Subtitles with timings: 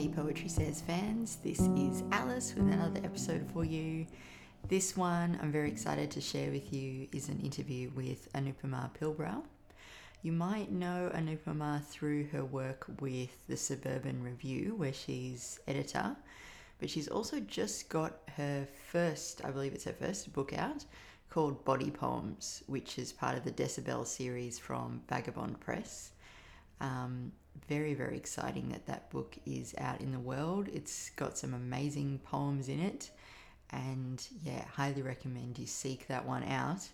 [0.00, 4.06] Hey Poetry Says fans, this is Alice with another episode for you.
[4.66, 9.42] This one I'm very excited to share with you is an interview with Anupama Pilbrow.
[10.22, 16.16] You might know Anupama through her work with the Suburban Review, where she's editor,
[16.78, 20.82] but she's also just got her first, I believe it's her first book out
[21.28, 26.12] called Body Poems, which is part of the Decibel series from Vagabond Press.
[26.80, 27.32] Um,
[27.68, 30.68] very, very exciting that that book is out in the world.
[30.72, 33.10] It's got some amazing poems in it,
[33.70, 36.88] and yeah, highly recommend you seek that one out.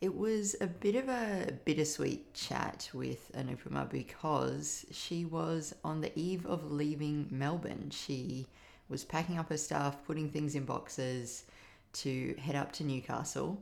[0.00, 6.18] It was a bit of a bittersweet chat with Anupama because she was on the
[6.18, 7.90] eve of leaving Melbourne.
[7.90, 8.46] She
[8.88, 11.44] was packing up her stuff, putting things in boxes
[11.92, 13.60] to head up to Newcastle.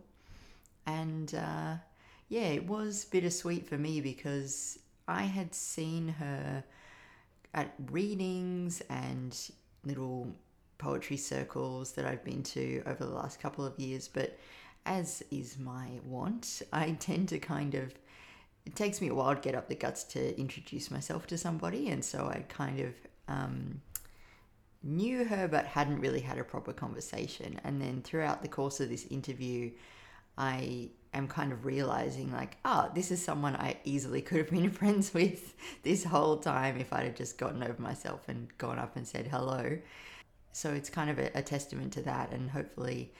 [0.86, 1.74] And uh,
[2.28, 4.78] yeah, it was bittersweet for me because
[5.08, 6.62] I had seen her
[7.54, 9.36] at readings and
[9.84, 10.36] little
[10.76, 14.38] poetry circles that I've been to over the last couple of years, but
[14.86, 17.92] as is my want, I tend to kind of
[18.66, 21.88] it takes me a while to get up the guts to introduce myself to somebody,
[21.88, 22.94] and so I kind of
[23.26, 23.80] um,
[24.82, 27.58] knew her but hadn't really had a proper conversation.
[27.64, 29.70] And then throughout the course of this interview,
[30.36, 34.70] I am kind of realizing like, oh, this is someone I easily could have been
[34.70, 38.96] friends with this whole time if I'd have just gotten over myself and gone up
[38.96, 39.78] and said hello.
[40.52, 43.12] So it's kind of a, a testament to that, and hopefully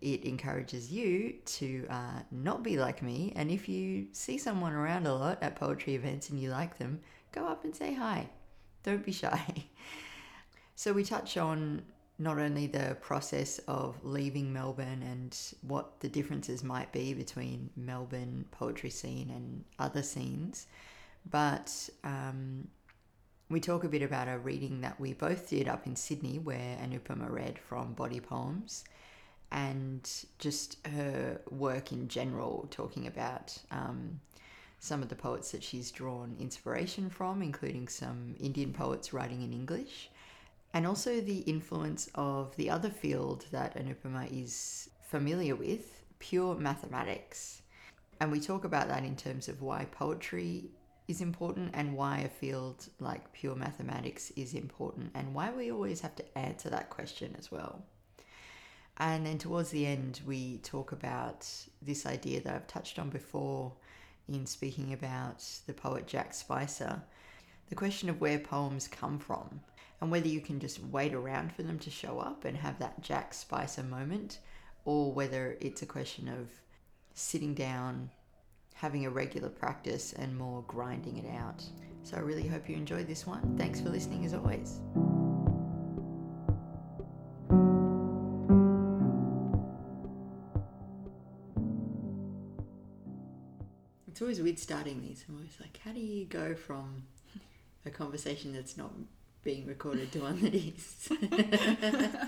[0.00, 3.32] it encourages you to uh, not be like me.
[3.36, 7.00] And if you see someone around a lot at poetry events and you like them,
[7.32, 8.28] go up and say hi.
[8.82, 9.64] Don't be shy.
[10.74, 11.82] so we touch on
[12.18, 18.46] not only the process of leaving Melbourne and what the differences might be between Melbourne
[18.50, 20.66] poetry scene and other scenes,
[21.30, 22.68] but um,
[23.50, 26.78] we talk a bit about a reading that we both did up in Sydney where
[26.78, 28.84] Anupama read from Body Poems
[29.52, 34.20] and just her work in general, talking about um,
[34.80, 39.52] some of the poets that she's drawn inspiration from, including some Indian poets writing in
[39.52, 40.10] English
[40.74, 47.62] and also the influence of the other field that Anupama is familiar with, pure mathematics.
[48.20, 50.70] And we talk about that in terms of why poetry
[51.08, 56.00] is important and why a field like pure mathematics is important and why we always
[56.00, 57.82] have to answer that question as well.
[58.98, 61.48] And then towards the end, we talk about
[61.82, 63.72] this idea that I've touched on before
[64.28, 67.02] in speaking about the poet Jack Spicer
[67.68, 69.60] the question of where poems come from
[70.00, 73.02] and whether you can just wait around for them to show up and have that
[73.02, 74.40] Jack Spicer moment,
[74.84, 76.48] or whether it's a question of
[77.14, 78.10] sitting down,
[78.74, 81.62] having a regular practice, and more grinding it out.
[82.02, 83.56] So I really hope you enjoyed this one.
[83.56, 84.80] Thanks for listening as always.
[94.06, 95.24] It's always weird starting these.
[95.28, 97.02] I'm always like, how do you go from
[97.84, 98.90] a conversation that's not
[99.46, 101.08] being recorded to one that is.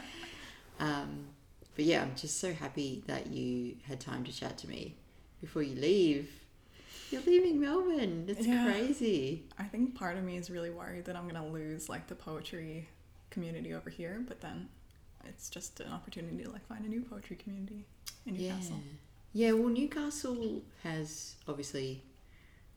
[0.81, 1.27] um,
[1.75, 4.95] but yeah, I'm just so happy that you had time to chat to me
[5.41, 6.31] before you leave.
[7.11, 8.27] You're leaving Melbourne.
[8.27, 8.65] That's yeah.
[8.65, 9.43] crazy.
[9.59, 12.15] I think part of me is really worried that I'm going to lose like the
[12.15, 12.89] poetry
[13.31, 14.69] community over here, but then
[15.25, 17.85] it's just an opportunity to like find a new poetry community
[18.27, 18.81] in Newcastle.
[19.33, 19.49] Yeah.
[19.49, 22.03] Yeah, well Newcastle has obviously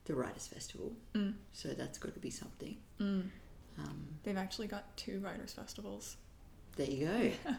[0.04, 0.92] the Writers Festival.
[1.14, 1.34] Mm.
[1.52, 2.76] So that's got to be something.
[3.00, 3.28] Mm.
[3.78, 6.16] Um, They've actually got two writers' festivals.
[6.76, 7.30] There you go.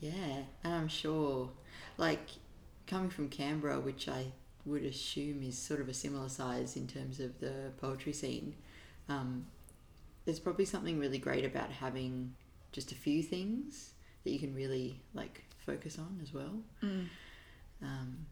[0.00, 1.50] yeah, and I'm sure,
[1.98, 2.28] like,
[2.86, 4.26] coming from Canberra, which I
[4.64, 8.54] would assume is sort of a similar size in terms of the poetry scene,
[9.08, 9.46] um,
[10.24, 12.34] there's probably something really great about having
[12.70, 16.60] just a few things that you can really like focus on as well.
[16.82, 17.06] Mm.
[17.82, 18.26] Um,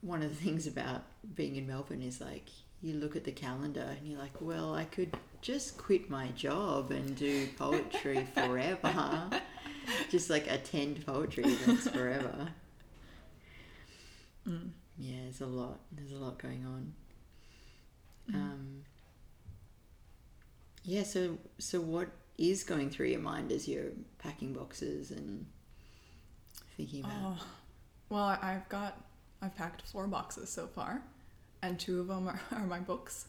[0.00, 1.04] one of the things about
[1.34, 2.48] being in Melbourne is like
[2.82, 6.90] you look at the calendar and you're like, well, I could just quit my job
[6.90, 9.30] and do poetry forever.
[10.10, 12.48] just like attend poetry events forever.
[14.48, 14.70] Mm.
[14.98, 15.80] Yeah, there's a lot.
[15.92, 16.92] There's a lot going on.
[18.30, 18.34] Mm.
[18.34, 18.84] Um,
[20.84, 22.08] yeah, so so what
[22.38, 25.46] is going through your mind as you're packing boxes and
[26.76, 27.14] thinking about?
[27.22, 27.46] Oh,
[28.08, 29.04] well, I've got
[29.42, 31.02] I've packed four boxes so far,
[31.62, 33.26] and two of them are, are my books.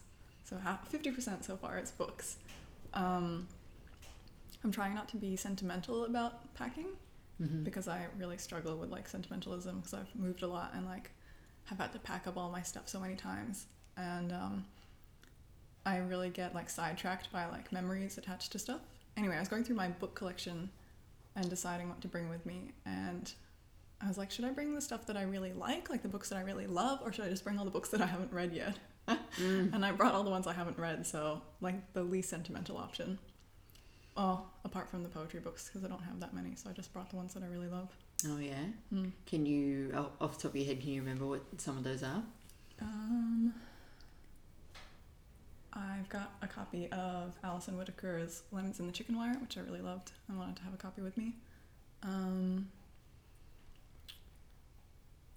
[0.50, 2.36] So 50% so far is books.
[2.92, 3.46] Um,
[4.64, 6.88] I'm trying not to be sentimental about packing
[7.40, 7.62] mm-hmm.
[7.62, 11.12] because I really struggle with like sentimentalism because I've moved a lot and like
[11.66, 13.66] have had to pack up all my stuff so many times.
[13.96, 14.64] And um,
[15.86, 18.80] I really get like sidetracked by like memories attached to stuff.
[19.16, 20.68] Anyway, I was going through my book collection
[21.36, 23.32] and deciding what to bring with me, and
[24.00, 26.28] I was like, should I bring the stuff that I really like, like the books
[26.30, 28.32] that I really love, or should I just bring all the books that I haven't
[28.32, 28.76] read yet?
[29.38, 29.72] Mm.
[29.74, 33.18] and I brought all the ones I haven't read, so like the least sentimental option.
[34.16, 36.92] Oh, apart from the poetry books, because I don't have that many, so I just
[36.92, 37.88] brought the ones that I really love.
[38.26, 38.64] Oh yeah.
[38.92, 39.12] Mm.
[39.26, 42.02] Can you, off the top of your head, can you remember what some of those
[42.02, 42.22] are?
[42.82, 43.54] Um,
[45.72, 49.80] I've got a copy of Alison Whittaker's Lemons in the Chicken Wire, which I really
[49.80, 50.12] loved.
[50.30, 51.34] I wanted to have a copy with me.
[52.02, 52.68] Um,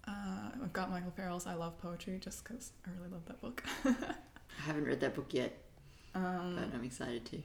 [0.06, 3.62] uh, I've got Michael Farrell's I Love Poetry just because I really love that book.
[3.84, 5.56] I haven't read that book yet,
[6.14, 7.42] um, but I'm excited to.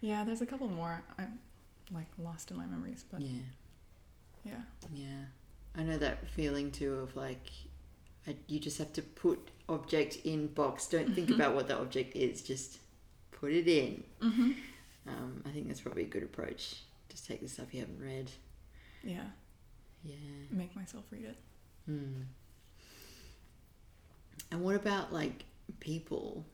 [0.00, 1.02] yeah, there's a couple more.
[1.18, 1.38] I'm
[1.92, 3.40] like lost in my memories, but Yeah,
[4.44, 4.60] yeah.
[4.92, 5.24] yeah.
[5.76, 7.50] I know that feeling too of like,
[8.26, 10.86] I, you just have to put object in box.
[10.86, 11.34] Don't think Mhm.
[11.34, 12.42] about what the object is.
[12.42, 12.78] Just
[13.32, 14.04] put it in.
[14.20, 14.52] Mm-hmm.
[15.08, 16.76] Um, I think that's probably a good approach.
[17.08, 18.30] Just take the stuff you haven't read.
[19.02, 19.24] Yeah,
[20.04, 20.14] Yeah.
[20.50, 21.36] make myself read it.
[21.86, 22.22] Hmm.
[24.50, 25.44] And what about like
[25.80, 26.44] people,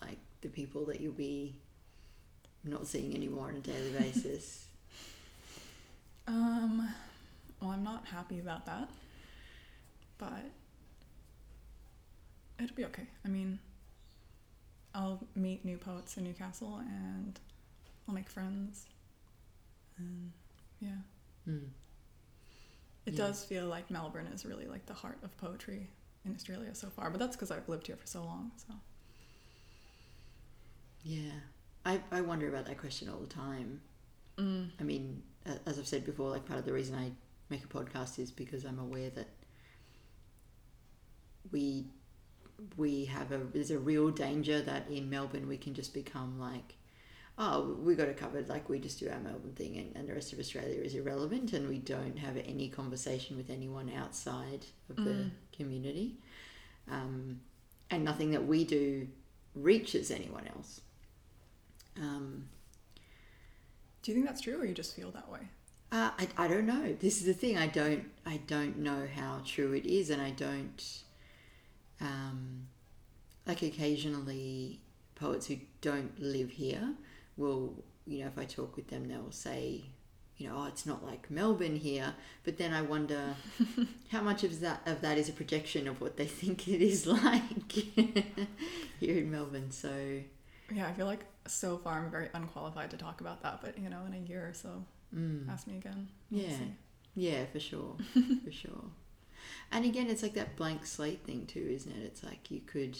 [0.00, 1.54] like the people that you'll be
[2.64, 4.66] not seeing anymore on a daily basis?
[6.26, 6.88] Um,
[7.60, 8.88] well, I'm not happy about that,
[10.18, 10.44] but
[12.62, 13.06] it'll be okay.
[13.24, 13.58] I mean,
[14.94, 17.38] I'll meet new poets in Newcastle and
[18.06, 18.86] I'll make friends.
[19.96, 20.32] And
[20.80, 20.96] yeah,
[21.44, 21.58] Hmm.
[23.08, 23.26] It Yeah.
[23.26, 25.88] does feel like Melbourne is really like the heart of poetry
[26.24, 28.52] in Australia so far, but that's because I've lived here for so long.
[28.56, 28.74] So
[31.02, 31.32] Yeah.
[31.84, 33.80] I, I wonder about that question all the time.
[34.36, 34.70] mm.
[34.78, 35.22] I mean,
[35.66, 37.12] as I've said before, like part of the reason I
[37.48, 39.28] make a podcast is because I'm aware that
[41.50, 41.86] we
[42.76, 46.74] we have a there's a real danger that in Melbourne we can just become like
[47.38, 50.14] oh we got it covered like we just do our Melbourne thing and, and the
[50.14, 54.96] rest of Australia is irrelevant and we don't have any conversation with anyone outside of
[54.96, 55.30] the Mm.
[55.56, 56.16] community
[56.90, 57.40] um,
[57.90, 59.06] and nothing that we do
[59.54, 60.80] reaches anyone else
[61.96, 62.48] um,
[64.02, 65.40] do you think that's true, or you just feel that way?
[65.90, 66.94] uh, I, I don't know.
[67.00, 67.58] This is the thing.
[67.58, 71.02] I don't I don't know how true it is, and I don't.
[72.00, 72.68] Um,
[73.46, 74.80] like occasionally,
[75.16, 76.94] poets who don't live here
[77.38, 79.84] will, you know, if I talk with them, they'll say,
[80.36, 82.14] you know, oh, it's not like Melbourne here.
[82.44, 83.34] But then I wonder
[84.10, 87.06] how much of that of that is a projection of what they think it is
[87.06, 89.70] like here in Melbourne.
[89.70, 90.20] So
[90.72, 93.88] Yeah, I feel like so far I'm very unqualified to talk about that, but you
[93.88, 94.84] know, in a year or so,
[95.14, 95.48] mm.
[95.48, 96.08] ask me again.
[96.30, 96.58] We'll Yeah.
[96.58, 96.72] see.
[97.14, 97.96] Yeah, for sure,
[98.44, 98.84] for sure.
[99.72, 102.04] And again, it's like that blank slate thing too, isn't it?
[102.04, 102.96] It's like you could,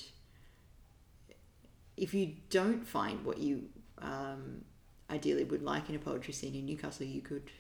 [1.97, 3.65] if you don't find what you
[4.03, 4.63] um,
[5.11, 7.51] ideally would like in a poetry scene in Newcastle, you could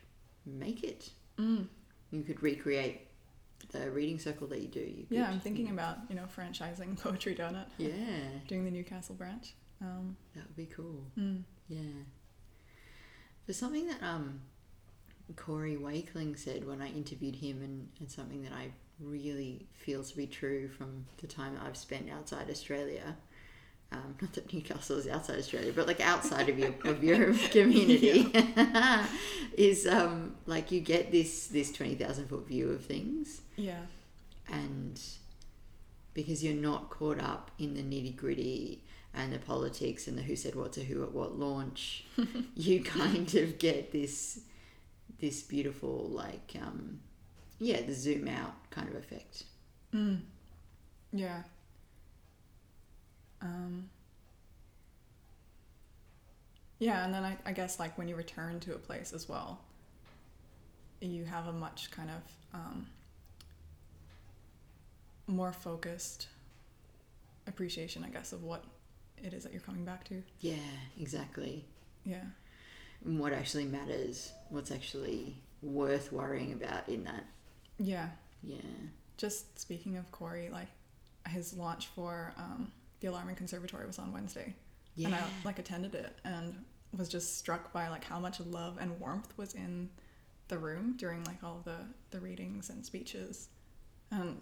[0.47, 1.11] make it.
[1.39, 1.67] Mm.
[2.11, 3.03] You could recreate
[3.73, 4.81] the reading circle that you do.
[4.81, 7.93] You Yeah, I'm thinking you know- about you know franchising Poetry Donut, Yeah,
[8.47, 9.55] doing the Newcastle branch.
[9.81, 11.05] Um, that would be cool.
[11.19, 11.43] mm.
[11.69, 11.79] Yeah.
[13.47, 14.41] There's something that um,
[15.37, 20.17] Corey Wakeling said when I interviewed him, and, and something that I really feel to
[20.17, 23.17] be true from the time I've spent outside Australia.
[23.91, 28.31] Um, not that Newcastle is outside Australia, but like outside of your of your community,
[29.57, 33.81] is um, like you get this this twenty thousand foot view of things, Yeah,
[34.53, 35.01] and
[36.13, 38.83] because you're not caught up in the nitty gritty
[39.15, 42.05] and the politics and the who said what to who at what launch,
[42.55, 44.41] you kind of get this
[45.19, 47.01] this beautiful like um,
[47.59, 49.45] yeah the zoom out kind of effect.
[49.95, 50.21] mm.
[51.13, 51.43] yeah.
[53.41, 53.89] Um,
[56.79, 59.61] yeah, and then I, I guess like when you return to a place as well,
[61.01, 62.87] you have a much kind of um,
[65.27, 66.29] more focused
[67.47, 68.65] appreciation, I guess, of what
[69.23, 70.23] it is that you're coming back to.
[70.41, 70.55] Yeah,
[71.01, 71.65] exactly.
[72.05, 72.25] Yeah.
[73.05, 77.25] And what actually matters, what's actually worth worrying about in that.
[77.79, 78.09] Yeah.
[78.43, 78.57] Yeah.
[79.17, 80.69] Just speaking of Corey, like
[81.29, 84.55] his launch for um, the Alarming Conservatory was on Wednesday,
[84.95, 85.07] Yeah.
[85.09, 86.55] and I like attended it and
[86.97, 89.91] was just struck by like how much love and warmth was in
[90.49, 91.77] the room during like all the
[92.11, 93.49] the readings and speeches,
[94.11, 94.41] and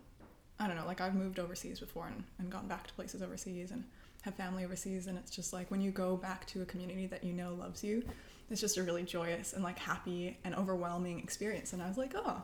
[0.59, 3.73] I don't know, like I've moved overseas before and, and gone back to places overseas
[3.73, 3.85] and
[4.23, 7.23] have family overseas, and it's just like when you go back to a community that
[7.25, 8.03] you know loves you,
[8.51, 11.73] it's just a really joyous and like happy and overwhelming experience.
[11.73, 12.43] And I was like, oh,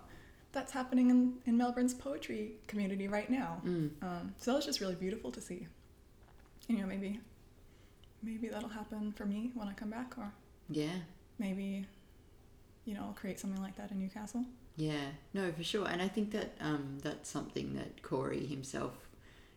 [0.53, 3.63] that's happening in, in Melbourne's poetry community right now.
[3.65, 3.91] Mm.
[4.03, 5.67] Um, so that was just really beautiful to see.
[6.69, 7.21] You know, maybe
[8.23, 10.33] maybe that'll happen for me when I come back, or
[10.71, 10.97] Yeah.
[11.39, 11.87] maybe,
[12.85, 14.45] you know, I'll create something like that in Newcastle.
[14.77, 15.87] Yeah, no, for sure.
[15.89, 18.93] And I think that um, that's something that Corey himself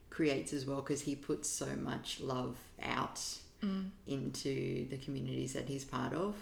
[0.10, 3.20] creates as well because he puts so much love out
[3.64, 3.90] Mm.
[4.06, 6.36] into the communities that he's part of.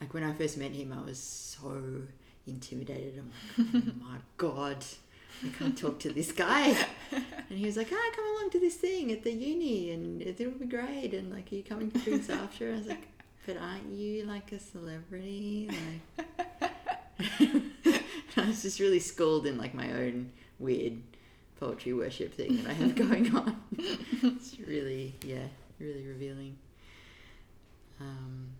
[0.00, 2.02] Like when I first met him, I was so
[2.46, 3.18] intimidated.
[3.18, 4.84] I'm like, oh my god,
[5.44, 6.76] I can't talk to this guy.
[7.12, 10.52] And he was like, ah, come along to this thing at the uni and it'll
[10.52, 11.14] be great.
[11.14, 12.72] And like, are you coming to Prince After?
[12.72, 13.08] I was like,
[13.46, 15.70] but aren't you like a celebrity?
[16.16, 16.72] Like,
[18.36, 21.00] I was just really schooled in like my own weird
[21.58, 23.60] poetry worship thing that I have going on.
[23.78, 26.56] it's really, yeah, really revealing.
[28.00, 28.50] Um,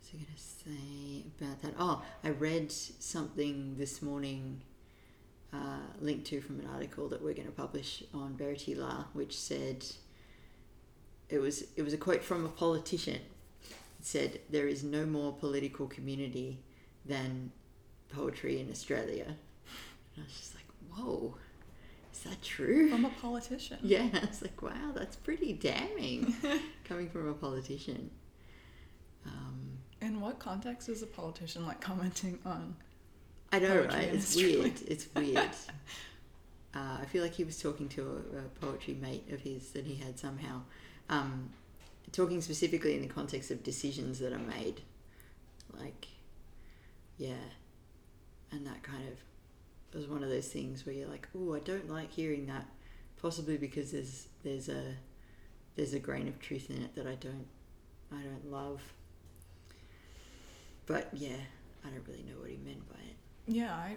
[0.00, 1.74] was I going to say about that?
[1.78, 4.62] Oh, I read something this morning
[5.52, 9.36] uh, linked to from an article that we're going to publish on Verity La, which
[9.38, 9.84] said
[11.28, 13.20] it was it was a quote from a politician.
[13.98, 16.58] It said, "There is no more political community
[17.04, 17.52] than
[18.10, 19.24] poetry in Australia."
[20.16, 21.34] And I was just like, "Whoa,
[22.12, 23.78] is that true?" From a politician.
[23.82, 26.34] Yeah, I was like, "Wow, that's pretty damning
[26.84, 28.10] coming from a politician."
[29.26, 32.76] Um, In what context is a politician like commenting on?
[33.52, 34.08] I know, right?
[34.14, 34.72] It's weird.
[34.86, 35.50] It's weird.
[36.74, 39.86] uh, I feel like he was talking to a, a poetry mate of his that
[39.86, 40.62] he had somehow,
[41.08, 41.50] um,
[42.12, 44.80] talking specifically in the context of decisions that are made,
[45.78, 46.06] like,
[47.18, 47.34] yeah,
[48.52, 49.18] and that kind of
[49.94, 52.66] was one of those things where you're like, oh, I don't like hearing that,
[53.20, 54.94] possibly because there's there's a
[55.76, 57.46] there's a grain of truth in it that I don't
[58.12, 58.80] I don't love.
[60.86, 61.36] But yeah,
[61.84, 63.16] I don't really know what he meant by it.
[63.46, 63.96] Yeah, I,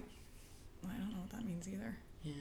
[0.85, 1.97] I don't know what that means either.
[2.23, 2.33] Yeah.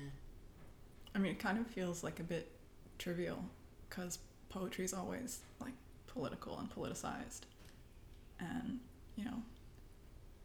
[1.14, 2.50] I mean, it kind of feels like a bit
[2.98, 3.44] trivial
[3.88, 4.18] because
[4.48, 5.74] poetry is always like
[6.06, 7.42] political and politicized.
[8.40, 8.80] And,
[9.16, 9.42] you know,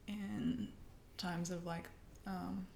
[0.08, 0.68] in
[1.18, 1.86] times of like
[2.26, 2.68] um,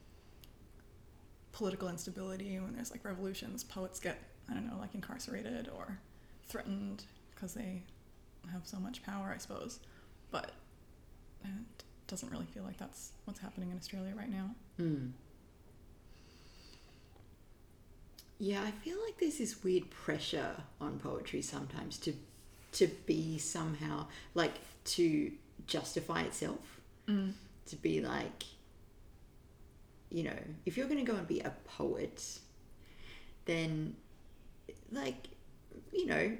[1.51, 4.19] political instability, when there's like revolutions, poets get,
[4.49, 5.99] I don't know, like incarcerated or
[6.47, 7.03] threatened
[7.35, 7.83] because they
[8.51, 9.79] have so much power, I suppose.
[10.31, 10.51] But
[11.43, 14.51] it doesn't really feel like that's what's happening in Australia right now.
[14.77, 15.07] Hmm.
[18.37, 22.13] Yeah, I feel like there's this weird pressure on poetry sometimes to
[22.73, 24.53] to be somehow like
[24.85, 25.31] to
[25.67, 27.33] justify itself, Mm.
[27.67, 28.43] to be like
[30.09, 32.39] you know, if you're going to go and be a poet,
[33.45, 33.95] then
[34.91, 35.29] like
[35.93, 36.37] you know,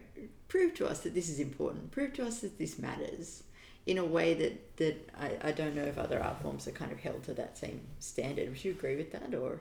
[0.50, 1.92] prove to us that this is important.
[1.92, 3.44] Prove to us that this matters
[3.86, 6.92] in a way that that I, I don't know if other art forms are kind
[6.92, 8.50] of held to that same standard.
[8.50, 9.60] Would you agree with that or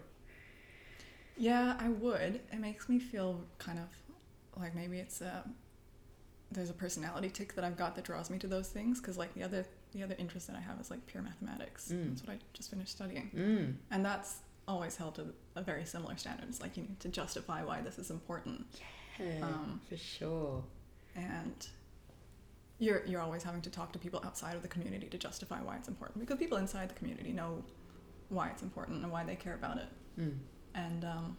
[1.37, 2.41] Yeah, I would.
[2.53, 3.89] It makes me feel kind of
[4.61, 5.45] like maybe it's a
[6.53, 9.33] there's a personality tick that I've got that draws me to those things because like
[9.35, 11.91] the other the other interest that I have is like pure mathematics.
[11.93, 12.11] Mm.
[12.11, 13.75] That's what I just finished studying, mm.
[13.91, 16.49] and that's always held to a very similar standard.
[16.49, 18.67] It's like you need to justify why this is important,
[19.19, 20.63] Yeah, Um, for sure.
[21.17, 21.67] and
[22.81, 25.77] you're you're always having to talk to people outside of the community to justify why
[25.77, 27.63] it's important because people inside the community know
[28.31, 29.89] why it's important and why they care about it.
[30.19, 30.37] Mm.
[30.75, 31.37] and um,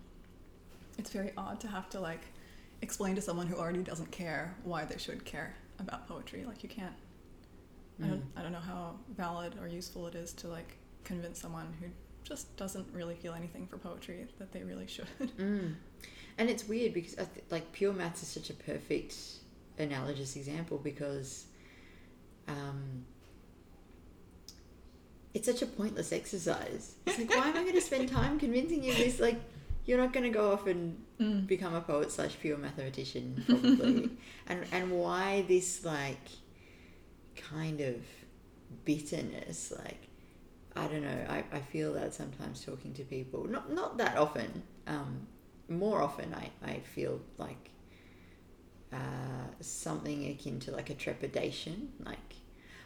[0.98, 2.22] it's very odd to have to like
[2.82, 6.70] explain to someone who already doesn't care why they should care about poetry like you
[6.70, 6.94] can't
[8.02, 8.10] I, Mm.
[8.10, 11.88] don't, I don't know how valid or useful it is to like convince someone who
[12.24, 15.08] just doesn't really feel anything for poetry that they really should
[15.38, 15.76] Mm.
[16.38, 19.16] And it's weird because I th- like pure maths is such a perfect
[19.82, 21.46] analogous example because
[22.48, 23.06] um,
[25.34, 26.96] it's such a pointless exercise.
[27.06, 29.20] It's like, why am I going to spend time convincing you this?
[29.20, 29.40] Like,
[29.86, 31.48] you're not going to go off and mm.
[31.48, 34.10] become a poet slash pure mathematician probably
[34.48, 36.30] and and why this like
[37.36, 37.96] kind of
[38.86, 40.08] bitterness like
[40.76, 44.64] i don't know i, I feel that sometimes talking to people not not that often
[44.88, 45.28] um
[45.68, 47.72] more often i i feel like
[48.94, 48.98] uh
[49.60, 52.36] something akin to like a trepidation like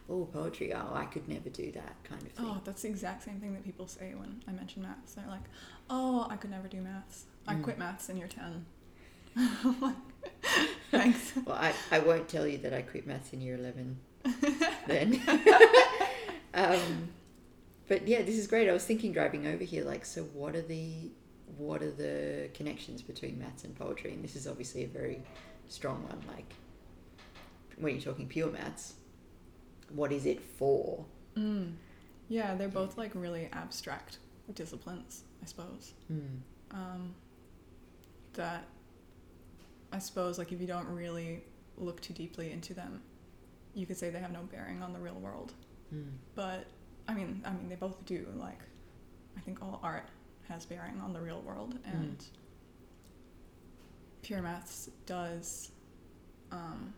[0.09, 3.23] oh poetry oh i could never do that kind of thing oh that's the exact
[3.23, 5.43] same thing that people say when i mention maths they're like
[5.89, 7.63] oh i could never do maths i Mm.
[7.63, 8.65] quit maths in year 10
[10.91, 13.97] thanks well i i won't tell you that i quit maths in year 11
[14.87, 15.21] then.
[16.55, 17.09] um,
[17.87, 18.67] but yeah, this is great.
[18.67, 21.11] I was thinking driving over here, like, so what are the
[21.57, 24.13] what are the connections between maths and poetry?
[24.13, 25.21] And this is obviously a very
[25.67, 26.19] strong one.
[26.27, 26.53] Like,
[27.77, 28.95] when you're talking pure maths,
[29.89, 31.05] what is it for?
[31.37, 31.73] Mm.
[32.27, 34.17] Yeah, they're both like really abstract
[34.53, 35.93] disciplines, I suppose.
[36.11, 36.39] Mm.
[36.71, 37.15] Um,
[38.33, 38.65] that
[39.91, 41.43] I suppose like if you don't really
[41.77, 43.01] look too deeply into them,
[43.73, 45.53] you could say they have no bearing on the real world.
[45.93, 46.11] Mm.
[46.35, 46.65] But
[47.07, 48.25] I mean, I mean they both do.
[48.37, 48.59] Like
[49.37, 50.09] I think all art
[50.49, 52.23] has bearing on the real world, and
[54.25, 55.71] pure maths does
[56.51, 56.91] um,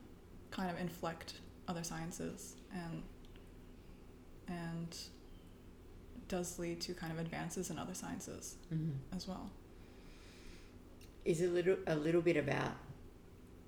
[0.50, 1.34] kind of inflect
[1.68, 3.04] other sciences and
[4.48, 4.96] and
[6.30, 8.94] does lead to kind of advances in other sciences Mm.
[9.14, 9.50] as well.
[11.26, 12.72] Is a little a little bit about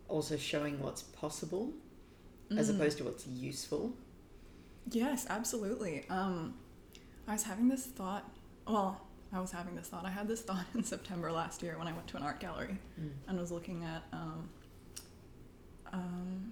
[0.08, 1.74] also showing what's possible
[2.58, 2.76] as Mm.
[2.76, 3.94] opposed to what's useful?
[4.90, 6.06] Yes, absolutely.
[6.10, 6.56] Um,
[7.28, 8.24] I was having this thought.
[8.66, 10.06] Well, I was having this thought.
[10.06, 12.78] I had this thought in September last year when I went to an art gallery
[13.00, 13.12] Mm.
[13.28, 14.50] and was looking at um,
[15.92, 16.52] um,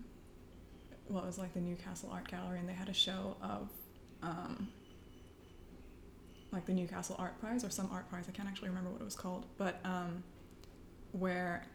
[1.09, 3.69] well, was like the Newcastle Art Gallery, and they had a show of
[4.23, 4.67] um,
[6.51, 8.25] like the Newcastle Art Prize or some art prize.
[8.27, 10.23] I can't actually remember what it was called, but um,
[11.11, 11.65] where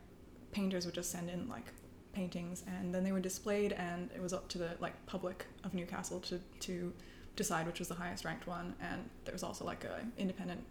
[0.50, 1.73] painters would just send in like
[2.12, 5.73] paintings, and then they were displayed, and it was up to the like public of
[5.75, 6.92] Newcastle to to
[7.37, 10.62] decide which was the highest ranked one, and there was also like a independent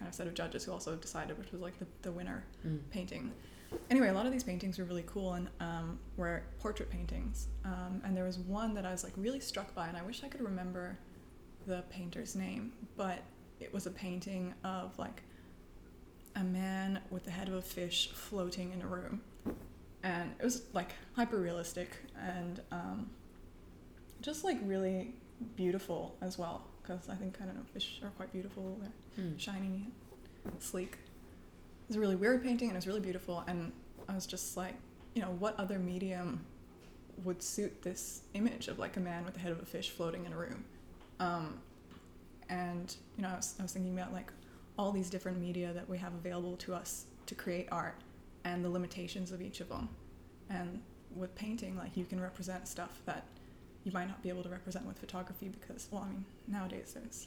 [0.00, 2.80] kind of set of judges who also decided which was like the, the winner Mm.
[2.90, 3.30] painting.
[3.90, 7.46] Anyway, a lot of these paintings were really cool and um, were portrait paintings.
[7.64, 10.24] Um, and there was one that I was like really struck by, and I wish
[10.24, 10.98] I could remember
[11.68, 13.20] the painter's name, but
[13.60, 15.22] it was a painting of like
[16.34, 19.20] a man with the head of a fish floating in a room,
[20.02, 23.10] and it was like hyper realistic and um,
[24.20, 25.14] just like really
[25.54, 26.64] beautiful as well.
[26.82, 28.78] Because I think I don't know, fish are quite beautiful.
[28.80, 29.38] They're Mm.
[29.38, 29.88] shiny,
[30.58, 30.92] sleek.
[30.94, 33.44] It was a really weird painting and it was really beautiful.
[33.46, 33.72] And
[34.08, 34.74] I was just like,
[35.14, 36.44] you know, what other medium
[37.24, 40.24] would suit this image of like a man with the head of a fish floating
[40.24, 40.64] in a room?
[41.18, 41.60] Um,
[42.48, 44.32] and, you know, I was, I was thinking about like
[44.78, 47.96] all these different media that we have available to us to create art
[48.44, 49.88] and the limitations of each of them.
[50.48, 50.80] And
[51.14, 53.24] with painting, like you can represent stuff that
[53.90, 57.26] you might not be able to represent with photography because, well, I mean, nowadays there's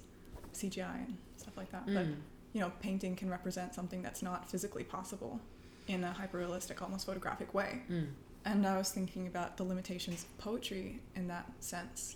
[0.54, 1.86] CGI and stuff like that.
[1.86, 2.15] But Mm.
[2.54, 5.39] you know, painting can represent something that's not physically possible
[5.88, 7.82] in a hyperrealistic, almost photographic way.
[7.89, 8.12] Mm.
[8.45, 12.15] And I was thinking about the limitations of poetry in that sense,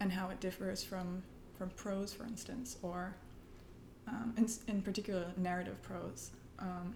[0.00, 1.22] and how it differs from
[1.58, 3.14] from prose, for instance, or
[4.08, 6.30] um, in in particular narrative prose.
[6.58, 6.94] Um,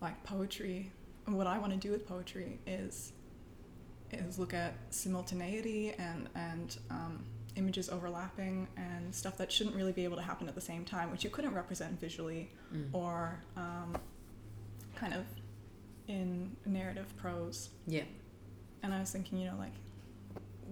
[0.00, 0.90] like poetry,
[1.26, 3.12] what I want to do with poetry is
[4.12, 7.24] is look at simultaneity and and um,
[7.56, 11.10] images overlapping and stuff that shouldn't really be able to happen at the same time,
[11.10, 12.88] which you couldn't represent visually Mm.
[12.92, 13.96] or um,
[14.96, 15.24] kind of
[16.08, 17.70] in narrative prose.
[17.86, 18.02] Yeah.
[18.82, 19.72] And I was thinking, you know, like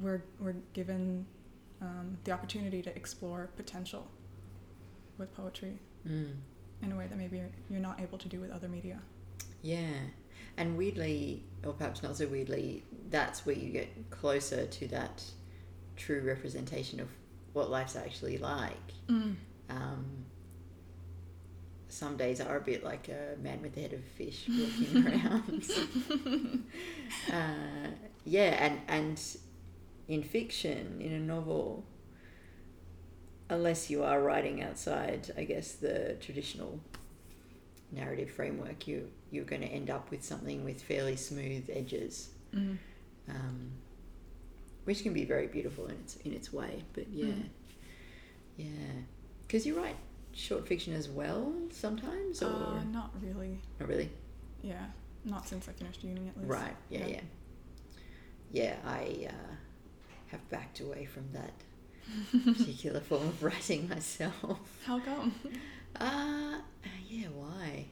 [0.01, 1.27] we're we're given
[1.81, 4.07] um, the opportunity to explore potential
[5.18, 6.35] with poetry Mm.
[6.83, 9.01] in a way that maybe you're, you're not able to do with other media.
[9.62, 9.88] Yeah.
[10.57, 15.23] And weirdly, or perhaps not so weirdly, that's where you get closer to that
[15.97, 17.09] true representation of
[17.53, 18.93] what life's actually like.
[19.09, 19.37] Mm.
[19.71, 20.05] Um,
[21.88, 25.07] some days are a bit like a man with the head of a fish walking
[25.07, 26.64] around.
[27.33, 27.90] uh,
[28.25, 29.21] yeah, and, and
[30.09, 31.85] in fiction, in a novel,
[33.49, 36.81] unless you are writing outside, I guess, the traditional
[37.93, 42.79] narrative framework, you, you're going to end up with something with fairly smooth edges, Mm.
[43.29, 43.70] um,
[44.85, 46.85] which can be very beautiful in its, in its way.
[46.92, 47.49] But yeah, Mm.
[48.57, 48.66] yeah.
[49.42, 49.97] Because you write
[50.33, 53.61] short fiction as well sometimes, or Uh, not really.
[53.81, 54.11] not really?
[54.62, 54.87] Yeah,
[55.25, 56.49] not since I finished uni at least.
[56.51, 56.77] Right.
[56.90, 57.07] Yeah.
[57.07, 57.07] Yeah.
[57.09, 57.20] Yeah.
[58.53, 58.77] Yeah.
[58.85, 59.55] I uh,
[60.29, 61.55] have backed away from that
[62.57, 64.81] particular form of writing myself.
[64.87, 65.35] How come?
[65.97, 66.59] Uh,
[67.09, 67.29] yeah.
[67.29, 67.87] Why?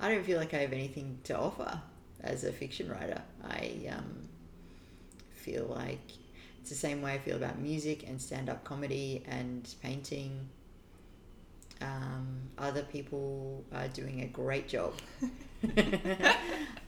[0.00, 1.80] I don't feel like I have anything to offer
[2.22, 3.20] as a fiction writer.
[3.44, 4.28] I um,
[5.32, 6.00] feel like
[6.60, 10.48] it's the same way I feel about music and stand-up comedy and painting.
[11.80, 12.26] Um,
[12.58, 14.94] other people are doing a great job.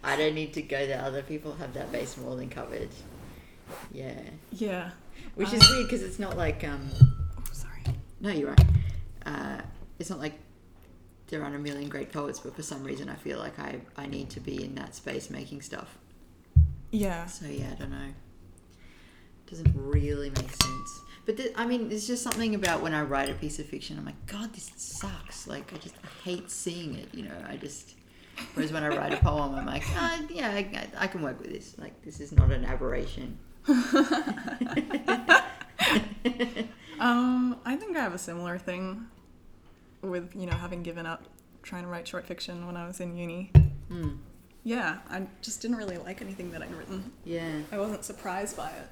[0.05, 1.01] I don't need to go there.
[1.03, 2.88] Other people have that base more than covered.
[3.92, 4.18] Yeah,
[4.53, 4.90] Yeah.
[5.37, 6.88] which Uh, is weird because it's not like um.
[7.38, 7.83] Oh, sorry.
[8.20, 8.66] No, you're right.
[9.27, 9.61] Uh,
[9.99, 10.35] it's not like
[11.30, 14.06] there aren't a million great poets, but for some reason I feel like I I
[14.06, 15.98] need to be in that space making stuff.
[16.90, 17.26] Yeah.
[17.26, 18.12] So yeah, I don't know.
[19.48, 21.00] Doesn't really make sense.
[21.26, 23.98] But th- I mean, there's just something about when I write a piece of fiction,
[23.98, 25.46] I'm like, God, this sucks.
[25.46, 27.08] Like I just hate seeing it.
[27.12, 27.94] You know, I just.
[28.54, 31.52] Whereas when I write a poem, I'm like, ah, yeah, I, I can work with
[31.52, 31.76] this.
[31.78, 33.38] Like this is not an aberration.
[37.00, 39.06] Um, I think I have a similar thing
[40.02, 41.24] with, you know, having given up
[41.62, 43.50] trying to write short fiction when I was in uni.
[43.88, 44.10] Hmm.
[44.62, 47.12] yeah, I just didn't really like anything that I'd written.
[47.24, 47.60] Yeah.
[47.72, 48.88] I wasn't surprised by it.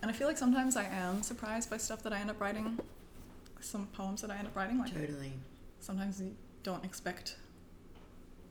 [0.00, 2.78] And I feel like sometimes I am surprised by stuff that I end up writing,
[3.60, 4.78] some poems that I end up writing.
[4.78, 5.32] Like Totally.
[5.80, 7.36] sometimes you don't expect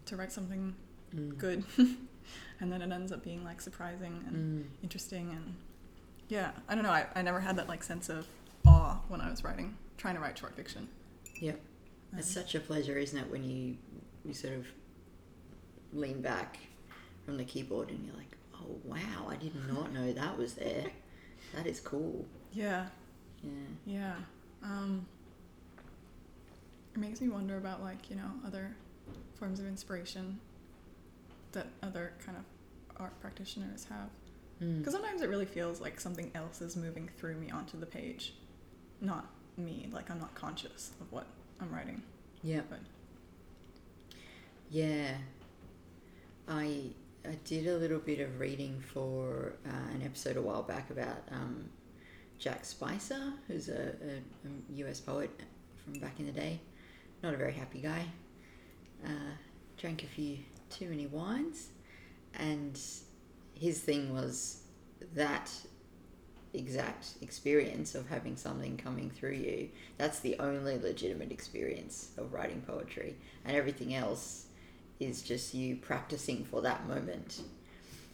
[0.06, 0.76] to write something
[1.16, 1.38] Mm.
[1.38, 1.64] good,
[2.60, 4.68] and then it ends up being like surprising and Mm.
[4.84, 5.30] interesting.
[5.30, 5.56] And
[6.28, 6.92] yeah, I don't know.
[6.92, 8.28] I, I never had that like sense of
[8.66, 10.90] awe when I was writing, trying to write short fiction.
[11.40, 11.62] Yep.
[12.14, 13.78] Um, It's such a pleasure, isn't it, when you
[14.26, 14.66] you sort of
[15.94, 16.58] lean back
[17.26, 20.88] from the keyboard and you're like, oh wow, I did not know that was there.
[21.56, 22.26] That is cool.
[22.52, 22.88] yeah,
[23.42, 23.52] Yeah.
[23.86, 24.16] yeah.
[24.64, 25.06] Um,
[26.94, 28.76] it makes me wonder about like you know other
[29.36, 30.40] forms of inspiration
[31.52, 32.44] that other kind of
[33.00, 34.10] art practitioners have.
[34.62, 34.80] Mm.
[34.80, 38.34] Because sometimes it really feels like something else is moving through me onto the page,
[39.00, 39.88] not me.
[39.92, 41.28] Like I'm not conscious of what
[41.62, 42.02] I'm writing.
[42.44, 42.62] Yeah.
[42.70, 42.80] But
[44.70, 45.16] Yeah.
[46.48, 46.92] I
[47.26, 51.24] I did a little bit of reading for uh, an episode a while back about
[51.32, 51.70] um,
[52.40, 55.30] Jack Spicer, who's a, a, a US poet
[55.84, 56.62] from back in the day.
[57.22, 58.06] Not a very happy guy.
[59.06, 59.34] Uh,
[59.78, 60.38] drank a few
[60.70, 61.70] too many wines,
[62.34, 62.80] and
[63.54, 64.62] his thing was
[65.14, 65.52] that
[66.58, 69.70] exact experience of having something coming through you.
[69.98, 73.16] That's the only legitimate experience of writing poetry,
[73.46, 74.46] and everything else
[75.00, 77.42] is just you practicing for that moment,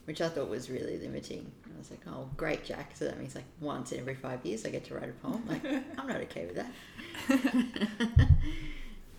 [0.06, 1.50] which I thought was really limiting.
[1.66, 2.92] I was like, oh, great, Jack.
[2.96, 5.44] So that means like once in every five years I get to write a poem.
[5.48, 5.66] Like,
[5.98, 6.72] I'm not okay with that.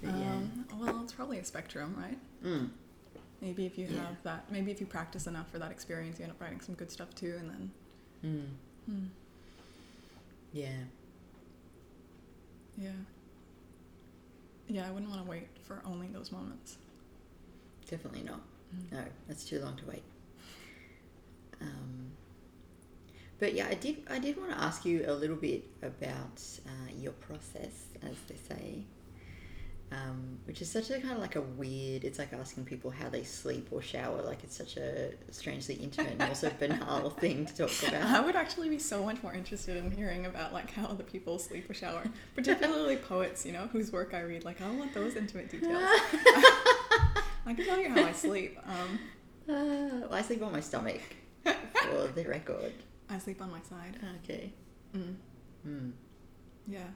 [0.03, 0.33] But yeah.
[0.33, 2.19] um, well, it's probably a spectrum, right?
[2.45, 2.69] Mm.
[3.41, 4.01] Maybe if you Yeah.
[4.07, 6.75] have that, maybe if you practice enough for that experience, you end up writing some
[6.75, 7.71] good stuff too, and then.
[8.23, 8.47] Mm.
[8.87, 9.07] Hmm,
[10.53, 10.69] Yeah.
[12.77, 12.91] yeah.
[14.69, 16.77] Yeah, I wouldn't want to wait for only those moments.
[17.89, 18.41] Definitely not.
[18.75, 18.93] Mm.
[18.93, 20.03] No, that's too long to wait.
[21.61, 22.11] Um,
[23.39, 24.03] but yeah, I did.
[24.11, 28.37] I did want to ask you a little bit about uh, your process, as they
[28.55, 28.85] say,
[29.93, 32.05] um, which is such a kind of like a weird.
[32.05, 34.23] It's like asking people how they sleep or shower.
[34.23, 38.03] Like it's such a strangely intimate and also banal thing to talk about.
[38.03, 41.39] I would actually be so much more interested in hearing about like how other people
[41.39, 44.45] sleep or shower, particularly poets, you know, whose work I read.
[44.45, 45.83] Like, I want those intimate details.
[47.47, 48.59] I can tell you how I sleep.
[48.67, 48.99] Um,
[49.47, 51.03] Uh, well, I sleep on my stomach,
[51.45, 52.73] for the record.
[53.11, 53.99] I sleep on my side.
[54.23, 54.51] Okay.
[54.97, 55.15] Mm.
[55.63, 55.91] Hmm.
[56.67, 56.87] Yeah.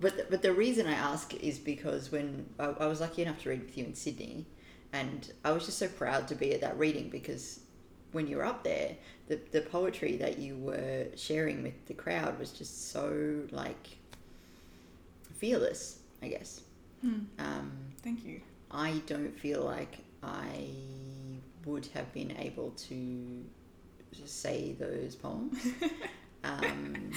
[0.00, 3.42] But the, but the reason I ask is because when I, I was lucky enough
[3.42, 4.46] to read with you in Sydney,
[4.92, 7.60] and I was just so proud to be at that reading because
[8.12, 8.96] when you were up there,
[9.28, 13.98] the the poetry that you were sharing with the crowd was just so like
[15.36, 15.98] fearless.
[16.22, 16.60] I guess.
[17.00, 17.20] Hmm.
[17.38, 18.40] Um, Thank you.
[18.70, 20.66] I don't feel like I
[21.64, 23.44] would have been able to
[24.24, 25.58] say those poems.
[26.44, 27.10] um,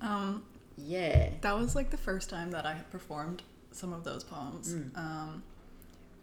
[0.00, 0.42] Um,
[0.86, 1.30] yeah.
[1.40, 4.74] that was like the first time that I had performed some of those poems.
[4.74, 4.96] Mm.
[4.96, 5.42] Um,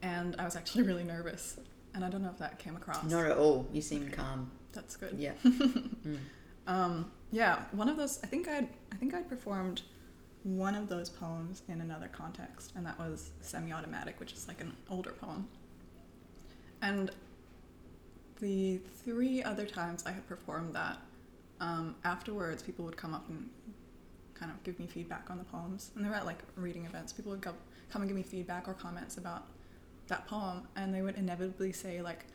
[0.01, 1.59] and I was actually really nervous.
[1.93, 3.03] And I don't know if that came across.
[3.05, 3.67] Not at all.
[3.71, 4.51] You seem calm.
[4.73, 5.15] That's good.
[5.17, 5.33] Yeah.
[6.05, 6.17] Mm.
[6.67, 8.19] Um, yeah, one of those.
[8.23, 8.67] I think I'd.
[8.91, 9.81] I think I'd performed
[10.43, 14.73] one of those poems in another context, and that was semi-automatic, which is like an
[14.89, 15.47] older poem.
[16.81, 17.11] And
[18.39, 20.99] the three other times I had performed that,
[21.59, 23.49] um, afterwards, people would come up and
[24.39, 27.13] kind of give me feedback on the poems, and they were at like reading events.
[27.13, 27.53] People would go,
[27.89, 29.45] come and give me feedback or comments about
[30.07, 32.25] that poem, and they would inevitably say like,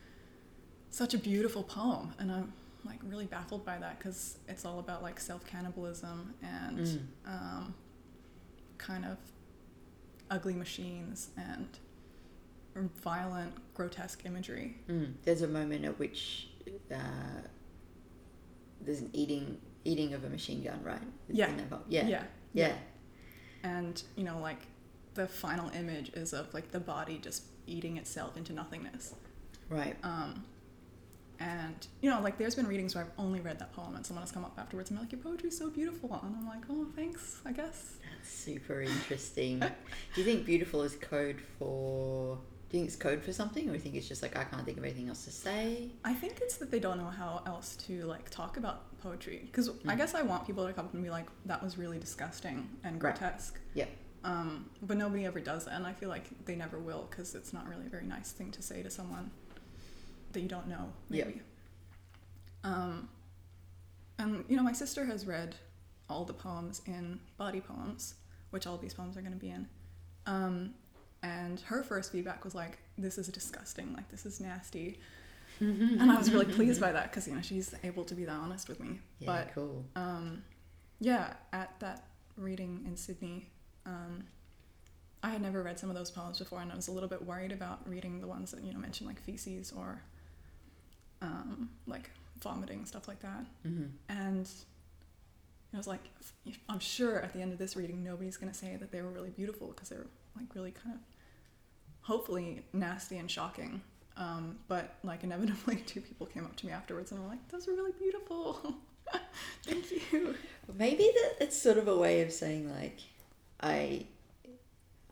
[0.89, 5.03] "Such a beautiful poem," and I'm like really baffled by that because it's all about
[5.03, 6.99] like self cannibalism and Mm.
[7.27, 7.73] um,
[8.79, 9.17] kind of
[10.31, 11.67] ugly machines and
[13.03, 14.77] violent, grotesque imagery.
[14.89, 15.13] Mm.
[15.23, 16.47] There's a moment at which
[16.91, 17.41] uh,
[18.81, 21.01] there's an eating eating of a machine gun, right?
[21.29, 21.49] Yeah.
[21.87, 22.03] Yeah.
[22.09, 22.73] yeah, Yeah.
[23.63, 24.59] and you know like
[25.13, 29.13] the final image is of like the body just eating itself into nothingness.
[29.69, 29.95] Right.
[30.03, 30.43] Um,
[31.39, 34.21] and you know, like there's been readings where I've only read that poem, and someone
[34.21, 36.85] has come up afterwards and been like, "Your poetry's so beautiful," and I'm like, "Oh,
[36.95, 39.59] thanks, I guess." That's super interesting.
[39.59, 42.37] do you think beautiful is code for?
[42.71, 44.45] Do you think it's code for something, or do you think it's just like I
[44.45, 45.89] can't think of anything else to say?
[46.05, 49.67] I think it's that they don't know how else to like talk about poetry, because
[49.67, 49.97] I Mm.
[49.97, 52.93] guess I want people to come up and be like, "That was really disgusting and
[53.03, 53.13] Right.
[53.13, 53.87] grotesque." Yeah.
[54.23, 57.51] Um, but nobody ever does that, and I feel like they never will, because it's
[57.51, 59.31] not really a very nice thing to say to someone
[60.31, 60.93] that you don't know.
[61.09, 61.25] Yeah.
[61.25, 61.41] Maybe.
[62.63, 63.09] Um,
[64.17, 65.57] and you know, my sister has read
[66.09, 68.15] all the poems in Body Poems,
[68.51, 69.67] which all these poems are going to be in.
[70.25, 70.75] Um,
[71.23, 73.93] and her first feedback was like, "This is disgusting.
[73.93, 74.99] Like this is nasty."
[75.59, 78.35] and I was really pleased by that because you know she's able to be that
[78.35, 78.99] honest with me.
[79.19, 79.85] Yeah, but cool.
[79.95, 80.43] um,
[80.99, 82.05] yeah, at that
[82.37, 83.47] reading in Sydney,
[83.85, 84.23] um,
[85.21, 87.23] I had never read some of those poems before, and I was a little bit
[87.25, 90.01] worried about reading the ones that you know mention like feces or
[91.21, 92.09] um, like
[92.41, 93.45] vomiting stuff like that.
[93.63, 94.49] hmm And
[95.73, 96.01] I was like,
[96.67, 99.29] I'm sure at the end of this reading, nobody's gonna say that they were really
[99.29, 101.01] beautiful because they're like really kind of,
[102.01, 103.81] hopefully nasty and shocking.
[104.17, 107.67] Um, but like inevitably, two people came up to me afterwards and were like, "Those
[107.67, 108.75] are really beautiful.
[109.63, 110.35] Thank you."
[110.77, 112.99] Maybe that it's sort of a way of saying like,
[113.61, 114.05] I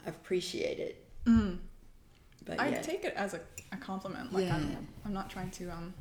[0.06, 1.58] appreciate it, Mm.
[2.45, 4.32] but I yeah, take it as a, a compliment.
[4.34, 4.56] Like Yeah.
[4.56, 5.93] I'm, I'm not trying to um.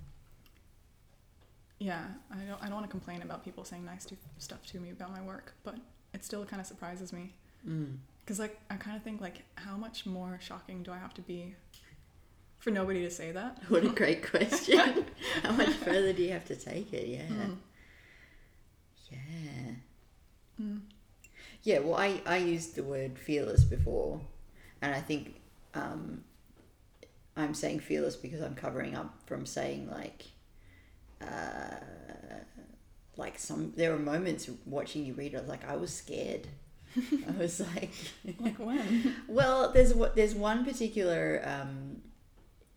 [1.78, 2.60] Yeah, I don't.
[2.60, 5.22] I don't want to complain about people saying nice to, stuff to me about my
[5.22, 5.76] work, but
[6.12, 7.32] it still kind of surprises me
[7.66, 7.94] mm.
[8.28, 11.22] Because like I kind of think like how much more shocking do I have to
[11.22, 11.54] be
[12.58, 13.56] for nobody to say that?
[13.68, 15.06] what a great question.
[15.42, 17.08] How much further do you have to take it?
[17.08, 17.56] Yeah, Mm.
[19.10, 19.72] yeah.
[20.60, 20.80] Mm.
[21.62, 24.20] Yeah, well, I, I used the word fearless before,
[24.82, 25.40] and I think
[25.72, 26.22] um,
[27.34, 30.26] I'm saying fearless because I'm covering up from saying like,
[31.22, 31.76] uh,
[33.16, 33.72] like some.
[33.76, 35.32] There were moments watching you read.
[35.34, 36.46] it, like, I was scared.
[36.96, 37.90] I was like,
[38.38, 39.14] Like when?
[39.28, 42.02] well, there's what there's one particular um,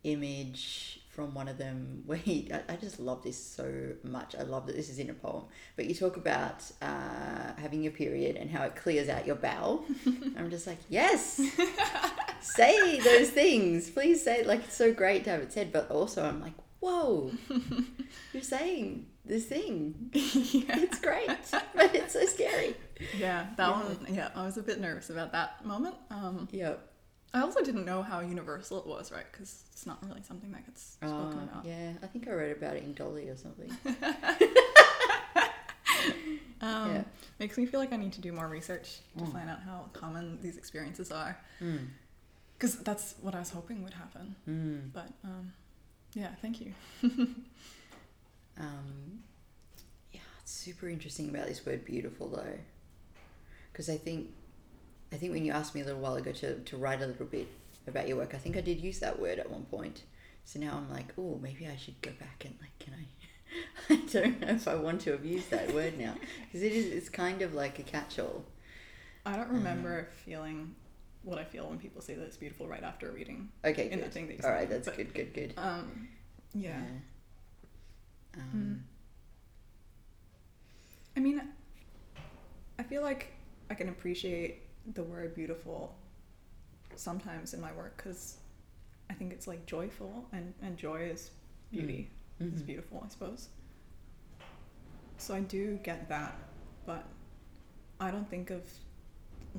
[0.04, 4.34] image from one of them where he, I, I just love this so much.
[4.40, 5.44] I love that this is in a poem.
[5.76, 9.84] But you talk about uh, having your period and how it clears out your bowel.
[10.38, 11.42] I'm just like, yes,
[12.40, 13.90] say those things.
[13.90, 14.44] Please say.
[14.44, 15.74] Like it's so great to have it said.
[15.74, 17.32] But also, I'm like, whoa,
[18.34, 20.10] you're saying this thing.
[20.14, 20.78] yeah.
[20.80, 21.28] It's great,
[21.76, 22.76] but it's so scary.
[23.18, 23.84] yeah, that Yeah.
[23.84, 23.98] one.
[24.10, 25.96] Yeah, I was a bit nervous about that moment.
[26.10, 26.88] Um, Yep.
[27.34, 29.26] I also didn't know how universal it was, right?
[29.32, 31.66] Because it's not really something that gets spoken Oh, about.
[31.66, 33.72] yeah, I think I read about it in Dolly or something.
[36.64, 37.04] Um, Yeah.
[37.40, 39.32] Makes me feel like I need to do more research to Mm.
[39.34, 41.36] find out how common these experiences are.
[41.60, 41.88] Mm.
[42.54, 44.36] Because that's what I was hoping would happen.
[44.48, 44.92] Mm.
[44.94, 45.54] But um,
[46.14, 46.74] yeah, thank you.
[48.60, 49.20] Um,
[50.12, 52.60] yeah, it's super interesting about this word "beautiful" though,
[53.72, 54.30] because I think,
[55.12, 57.26] I think when you asked me a little while ago to, to write a little
[57.26, 57.48] bit
[57.88, 60.04] about your work, I think I did use that word at one point.
[60.46, 63.06] So now I'm like, oh, maybe I should go back and like, can I?
[63.94, 66.86] I don't know if I want to have used that word now because it is.
[66.88, 68.44] It's kind of like a catch-all.
[69.26, 70.74] I don't Um, remember feeling
[71.24, 73.50] what I feel when people say that it's beautiful right after a reading.
[73.64, 74.06] Okay, In good.
[74.06, 75.14] that thing that you All right, that's but- good.
[75.14, 75.34] Good.
[75.34, 75.54] Good.
[75.58, 76.08] Um,
[76.56, 76.82] yeah.
[78.38, 78.84] Um,
[81.16, 81.42] I mean,
[82.80, 83.34] I feel like
[83.70, 84.64] I can appreciate
[84.94, 85.96] the word beautiful
[86.96, 88.38] sometimes in my work because
[89.10, 91.32] I think it's like joyful and, and joy is
[91.72, 92.10] beauty.
[92.40, 92.66] It's mhm.
[92.66, 93.50] beautiful, I suppose.
[95.18, 96.36] So I do get that,
[96.86, 97.06] but
[98.00, 98.64] I don't think of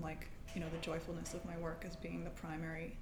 [0.00, 2.96] like, you know, the joyfulness of my work as being the primary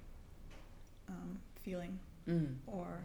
[1.09, 3.01] um, feeling Mm, or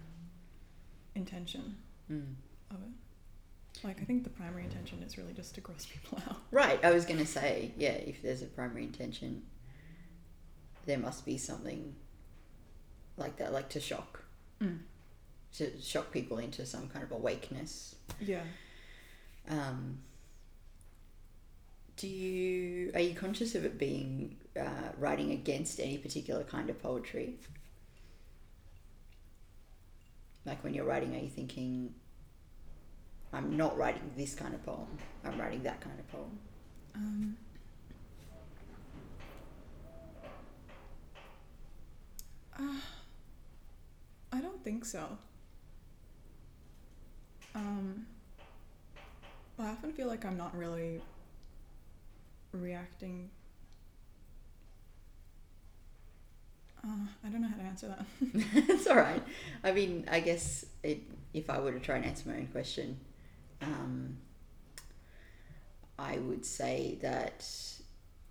[1.15, 1.75] intention
[2.13, 2.35] mm.
[2.71, 3.85] Of it.
[3.87, 6.39] Like, I think the primary intention is really just to gross people out.
[6.51, 9.43] Right, I was going to say, yeah, if there's a primary intention,
[10.87, 11.95] there must be something
[13.17, 14.23] like that, like to shock,
[14.63, 14.79] Mm.
[15.59, 17.95] to shock people into some kind of awakeness.
[18.21, 18.41] Yeah.
[19.51, 19.99] Um,
[21.99, 26.83] do you are you conscious of it being uh, writing against any particular kind of
[26.83, 27.39] poetry?
[30.45, 31.95] Like when you're writing, are you thinking,
[33.33, 34.87] I'm not writing this kind of poem,
[35.25, 36.39] I'm writing that kind of poem?
[36.95, 37.37] Um,
[42.59, 42.81] uh,
[44.33, 45.19] I don't think so.
[47.55, 48.07] Um,
[49.59, 51.01] I often feel like I'm not really
[52.53, 53.31] reacting.
[56.85, 58.05] Uh, I don't know how to answer that.
[58.69, 59.23] it's all right.
[59.65, 61.01] I mean, I guess it,
[61.33, 62.99] if I were to try and answer my own question,
[63.63, 64.19] um,
[65.99, 67.47] I would say that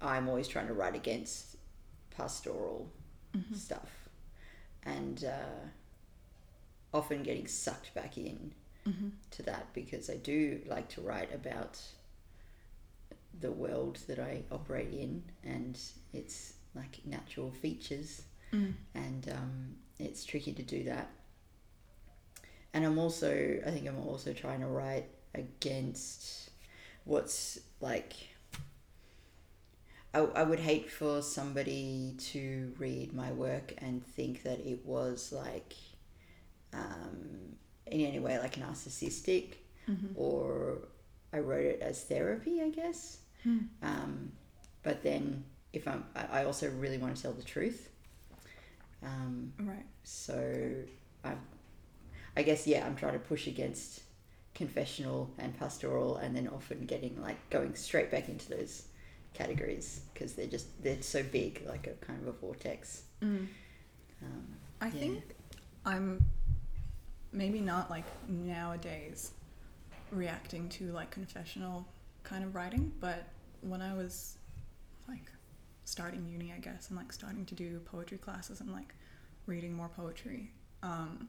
[0.02, 1.56] I'm always trying to write against
[2.12, 2.92] pastoral
[3.36, 3.56] Mhm.
[3.56, 4.08] stuff
[4.84, 5.68] and uh,
[6.94, 8.54] often getting sucked back in
[8.86, 9.12] Mhm.
[9.32, 11.82] to that because I do like to write about
[13.38, 15.78] the world that I operate in and
[16.14, 18.76] its like natural features Mm.
[18.94, 21.10] and um, it's tricky to do that.
[22.74, 26.50] And I'm also, I think I'm also trying to write against
[27.06, 28.14] what's like.
[30.14, 35.34] I, I would hate for somebody to read my work and think that it was
[35.34, 35.74] like
[36.74, 39.56] um, in any way like narcissistic
[39.90, 40.14] Mm-hmm.
[40.16, 40.80] or
[41.32, 43.20] I wrote it as therapy, I guess.
[43.44, 43.60] Hmm.
[43.84, 44.32] Um,
[44.82, 45.44] but then
[45.74, 47.90] if I'm, I I also really want to tell the truth.
[49.04, 49.86] Um, Right.
[50.04, 50.74] so
[51.24, 51.34] I,
[52.36, 54.02] I guess yeah, I'm trying to push against
[54.56, 58.88] confessional and pastoral, and then often getting like going straight back into those
[59.34, 63.04] categories because they're just they're so big, like a kind of a vortex.
[63.22, 63.48] Mm.
[64.24, 64.48] Um,
[64.82, 65.00] I Yeah.
[65.00, 65.24] think
[65.86, 66.24] I'm
[67.32, 69.32] maybe not like nowadays
[70.12, 71.86] reacting to like confessional
[72.24, 73.28] kind of writing, but
[73.62, 74.38] when I was
[75.08, 75.32] like
[75.84, 78.94] starting uni, I guess, and like starting to do poetry classes and like
[79.46, 81.28] reading more poetry, um,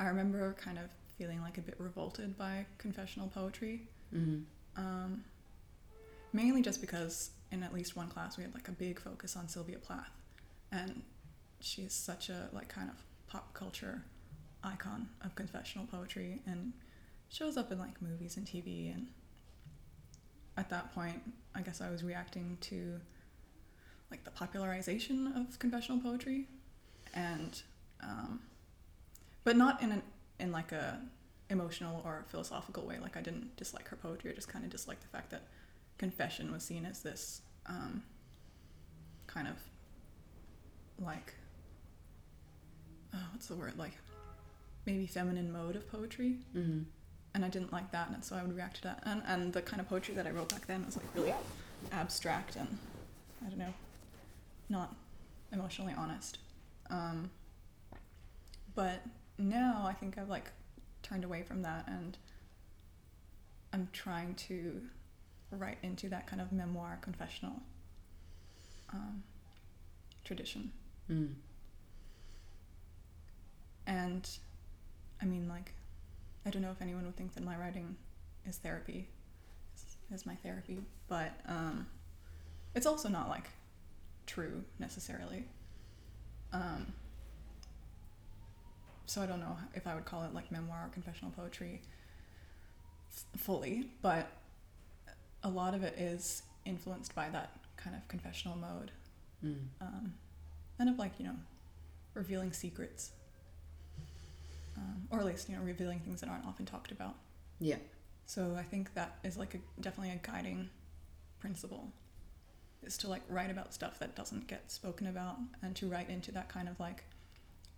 [0.00, 3.88] I remember kind of feeling like a bit revolted by confessional poetry.
[4.14, 4.44] mhm.
[4.76, 5.24] Um,
[6.32, 9.48] mainly just because in at least one class we had like a big focus on
[9.48, 10.10] Sylvia Plath,
[10.70, 11.02] and
[11.60, 14.04] she's such a like kind of pop culture
[14.62, 16.72] icon of confessional poetry and
[17.28, 19.06] shows up in like movies and TV and
[20.56, 21.22] at that point
[21.54, 23.00] I guess I was reacting to
[24.10, 26.48] like the popularization of confessional poetry
[27.14, 27.60] and
[28.02, 28.40] um,
[29.44, 30.02] but not in an
[30.38, 31.00] in like a
[31.48, 35.02] emotional or philosophical way like I didn't dislike her poetry I just kind of disliked
[35.02, 35.42] the fact that
[35.98, 38.02] confession was seen as this um,
[39.26, 39.56] kind of
[41.04, 41.34] like
[43.14, 43.78] oh, what's the word?
[43.78, 43.92] Like
[44.86, 46.36] maybe feminine mode of poetry.
[46.54, 46.84] Mhm.
[47.34, 49.02] and I didn't like that and so I would react to that.
[49.04, 51.34] And, and the kind of poetry that I wrote back then was like really
[51.92, 52.78] abstract and
[53.44, 53.74] I don't know
[54.68, 54.94] not
[55.52, 56.38] emotionally honest.
[56.90, 57.30] Um,
[58.74, 59.02] but
[59.38, 60.50] now I think I've like
[61.02, 62.16] turned away from that and
[63.72, 64.80] I'm trying to
[65.50, 67.62] write into that kind of memoir confessional
[68.92, 69.22] um,
[70.24, 70.72] tradition
[71.10, 71.34] Mm.
[73.86, 74.28] and
[75.22, 75.72] I mean like
[76.44, 77.94] I don't know if anyone would think that my writing
[78.44, 79.08] is therapy
[79.76, 81.86] is, is my therapy but um,
[82.74, 83.50] it's also not like
[84.26, 85.44] true necessarily
[86.52, 86.92] um,
[89.06, 91.80] so I don't know if I would call it like memoir or confessional poetry
[93.12, 94.28] f- fully but
[95.42, 98.90] a lot of it is influenced by that kind of confessional mode
[99.44, 99.66] Mm.
[99.82, 100.14] um,
[100.78, 101.36] and of like you know
[102.14, 103.10] revealing secrets
[104.78, 107.14] um, or at least you know revealing things that aren't often talked about
[107.60, 107.76] Yeah.
[108.24, 110.70] so i think that is like a, definitely a guiding
[111.38, 111.92] principle
[112.82, 116.32] is to like write about stuff that doesn't get spoken about and to write into
[116.32, 117.04] that kind of like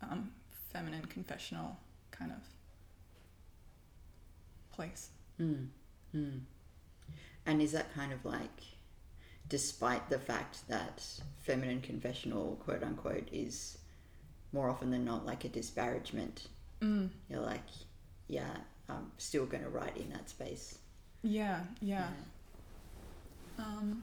[0.03, 0.31] um,
[0.72, 1.76] feminine confessional
[2.11, 2.38] kind of
[4.74, 5.68] place Mm.
[6.14, 6.40] Mm.
[7.46, 8.61] And is that kind of like,
[9.48, 11.02] despite the fact that
[11.42, 13.78] feminine confessional, quote unquote, is
[14.52, 16.48] more often than not like a disparagement,
[16.81, 17.09] mm.
[17.31, 17.66] you're like,
[18.26, 18.57] yeah,
[18.88, 20.78] I'm still going to write in that space.
[21.22, 22.09] yeah yeah
[23.59, 24.02] Um,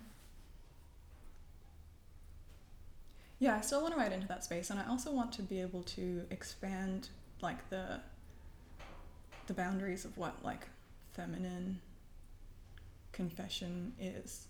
[3.45, 5.62] yeah, I still want to write into that space, and I also want to be
[5.62, 7.10] able to expand
[7.41, 7.99] like the
[9.45, 10.67] the boundaries of what like
[11.13, 11.79] feminine
[13.12, 14.47] confession is.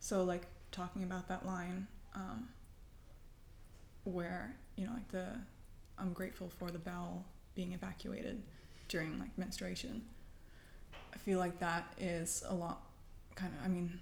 [0.00, 2.48] So like talking about that line um,
[4.02, 5.38] where you know like the
[5.96, 8.42] I'm grateful for the bowel being evacuated
[8.88, 10.02] during like menstruation.
[11.14, 12.80] I feel like that is a lot
[13.36, 14.00] kind of I mean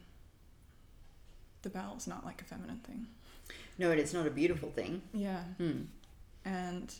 [1.60, 3.08] the bowel's not like a feminine thing.
[3.78, 5.02] No, it's not a beautiful thing.
[5.12, 5.42] Yeah.
[5.58, 5.82] Hmm.
[6.44, 6.94] And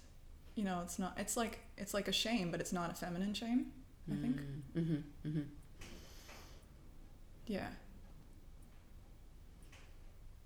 [0.55, 3.35] you know, it's not it's like it's like a shame, but it's not a feminine
[3.35, 3.67] shame,
[4.11, 4.41] I think.
[4.77, 5.29] Mm-hmm.
[5.29, 5.41] Mm-hmm.
[7.47, 7.69] Yeah.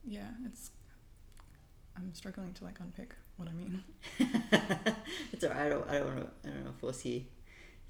[0.07, 0.71] Yeah, it's
[1.97, 3.85] I'm struggling to like unpick what I mean.
[5.33, 5.61] it's alright.
[5.61, 5.89] I don't.
[5.89, 6.49] I don't want to.
[6.49, 7.25] I don't want to force you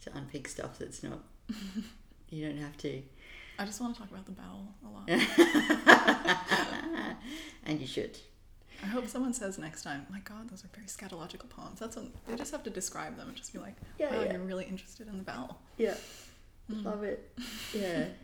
[0.03, 1.21] to unpick stuff that's not.
[2.31, 3.03] you don't have to.
[3.59, 5.09] I just want to talk about the bowel a lot.
[7.66, 8.18] and you should.
[8.82, 12.06] I hope someone says next time, "My God, those are very scatological poems." That's a,
[12.28, 14.32] they just have to describe them and just be like, Yeah, "Wow, yeah.
[14.34, 15.94] you're really interested in the bowel." Yeah.
[16.70, 16.84] Mm.
[16.84, 17.28] Love it.
[17.74, 18.04] Yeah.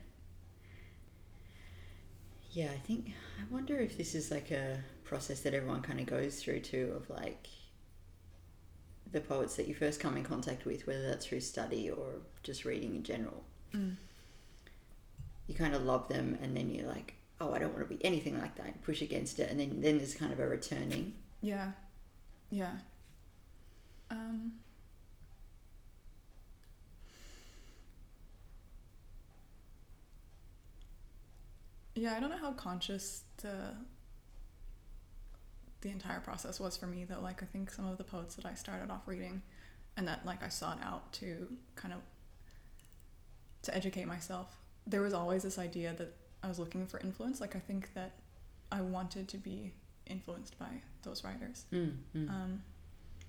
[2.53, 6.07] yeah, I think I wonder if this is like a process that everyone kind of
[6.07, 7.49] goes through too of like
[9.11, 12.07] the poets that you first come in contact with, whether that's through study or
[12.45, 13.43] just reading in general.
[13.75, 13.97] Mm.
[15.47, 18.05] You kind of love them and then you're like, oh, I don't want to be
[18.05, 18.83] anything like that.
[18.83, 19.51] Push against it.
[19.51, 21.15] And then, then there's kind of a returning.
[21.43, 21.73] Yeah,
[22.51, 22.73] yeah.
[24.11, 24.53] Um,
[31.95, 33.75] Yeah, I don't know how conscious the
[35.81, 37.21] the entire process was for me though.
[37.21, 39.43] Like I think some of the poets that I started off reading
[39.97, 42.01] and that like I sought out to kind of
[43.63, 47.41] to educate myself, there was always this idea that I was looking for influence.
[47.41, 48.13] Like I think that
[48.71, 49.73] I wanted to be
[50.07, 51.65] influenced by those writers.
[51.73, 52.29] Mm, mm.
[52.29, 52.63] Um,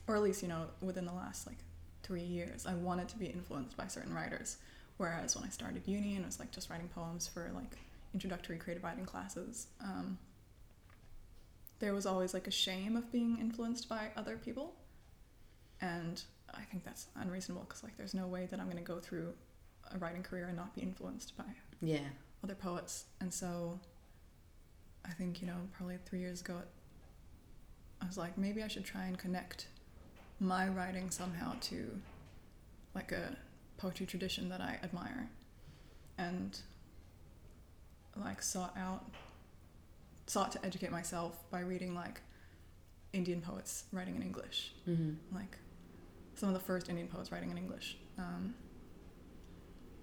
[0.08, 1.58] or at least, you know, within the last like
[2.04, 4.58] three years, I wanted to be influenced by certain writers.
[4.98, 7.78] Whereas when I started uni and was like just writing poems for like
[8.14, 10.18] introductory creative writing classes, um,
[11.80, 14.74] there was always like a shame of being influenced by other people.
[15.82, 16.22] And
[16.54, 19.34] I think that's unreasonable because like there's no way that I'm going to go through
[19.94, 21.44] a writing career and not be influenced by
[21.82, 22.00] yeah.
[22.44, 23.06] other poets.
[23.22, 23.80] And so
[25.06, 26.62] I think, you know, probably three years ago,
[28.02, 29.68] I was like, maybe I should try and connect
[30.40, 32.00] my writing somehow to
[32.94, 33.36] like a
[33.78, 35.30] poetry tradition that I admire.
[36.18, 36.58] And
[38.16, 39.06] like sought out,
[40.28, 42.22] sought to educate myself by reading like
[43.14, 45.36] Indian poets writing in English, Mm-hmm.
[45.36, 45.58] like
[46.36, 47.98] some of the first Indian poets writing in English.
[48.18, 48.54] Um,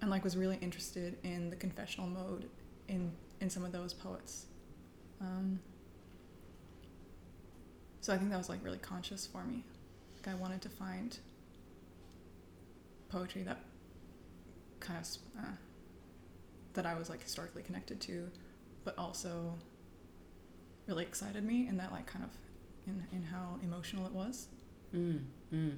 [0.03, 2.49] and like was really interested in the confessional mode
[2.89, 4.47] in in some of those poets.
[5.21, 5.61] Um,
[8.01, 9.63] so I think that was like really conscious for me.
[10.17, 11.17] Like I wanted to find
[13.07, 13.61] poetry that
[14.81, 15.07] kind of
[15.41, 15.51] uh,
[16.73, 18.29] that I was like historically connected to,
[18.83, 19.55] but also
[20.85, 22.31] really excited me and that like kind of
[22.87, 24.49] in in how emotional it was.
[24.93, 25.21] Mm,
[25.53, 25.77] mm.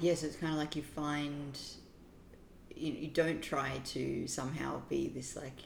[0.00, 1.58] Yes, it's kind of like you find
[2.74, 5.58] you, you don't try to somehow be this like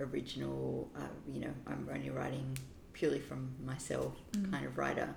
[0.00, 2.56] original, uh, you know, I'm only writing
[2.92, 4.50] purely from myself Mm.
[4.50, 5.14] kind of writer.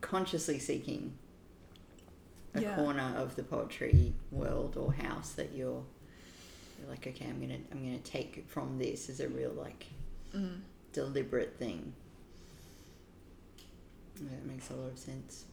[0.00, 1.16] Consciously seeking
[2.54, 2.74] a Yeah.
[2.76, 5.82] corner of the poetry world or house that you're,
[6.78, 9.86] you're like, okay, I'm gonna I'm gonna take from this as a real like
[10.34, 10.60] Mm.
[10.92, 11.94] deliberate thing.
[14.20, 15.46] Yeah, that makes a lot of sense.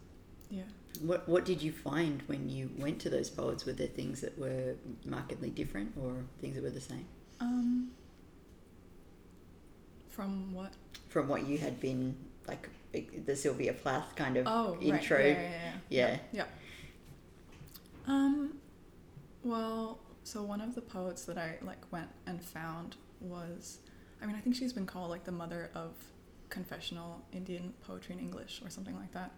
[0.51, 0.63] Yeah.
[1.01, 3.65] What What did you find when you went to those poets?
[3.65, 4.75] Were there things that were
[5.05, 7.05] markedly different, or things that were the same
[7.39, 7.91] Um.
[10.09, 10.73] From what?
[11.07, 12.15] from what you had been
[12.47, 12.69] like
[13.25, 15.17] the Sylvia Plath kind of Oh, intro?
[15.17, 15.27] Right.
[15.27, 16.17] Yeah, yeah, yeah.
[16.33, 16.45] Yeah.
[18.07, 18.57] Um.
[19.43, 23.79] Well, so one of the poets that I like went and found was,
[24.21, 25.93] I mean, I think she's been called like the mother of
[26.49, 29.31] confessional Indian poetry in English or something like that.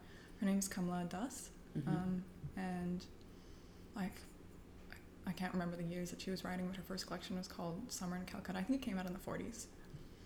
[0.43, 1.51] Her name's Kamala Das.
[1.77, 1.87] Mhm.
[1.87, 2.23] Um,
[2.57, 3.05] and
[3.95, 4.19] like,
[4.91, 7.47] I- I can't remember the years that she was writing, but her first collection was
[7.47, 8.59] called Summer in Calcutta.
[8.59, 9.67] I think it came out in the 40s.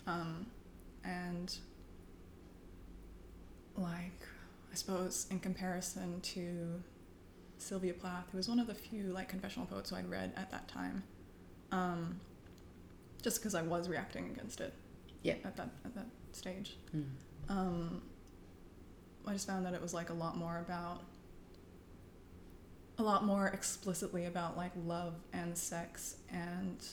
[0.07, 0.47] Um,
[1.03, 1.55] and
[3.75, 4.23] like,
[4.71, 6.81] I suppose in comparison to
[7.59, 10.49] Sylvia Plath, who was one of the few like confessional poets who I'd read at
[10.49, 11.03] that time,
[11.71, 12.19] um,
[13.21, 14.73] just because I was reacting against it.
[15.21, 15.35] Yeah.
[15.43, 17.05] At that at that stage Mm.
[17.49, 18.01] um,
[19.27, 21.01] I just found that it was like a lot more about
[22.97, 26.83] a lot more explicitly about like love and sex and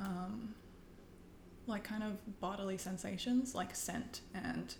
[0.00, 0.54] um,
[1.66, 4.74] like kind of bodily sensations like scent and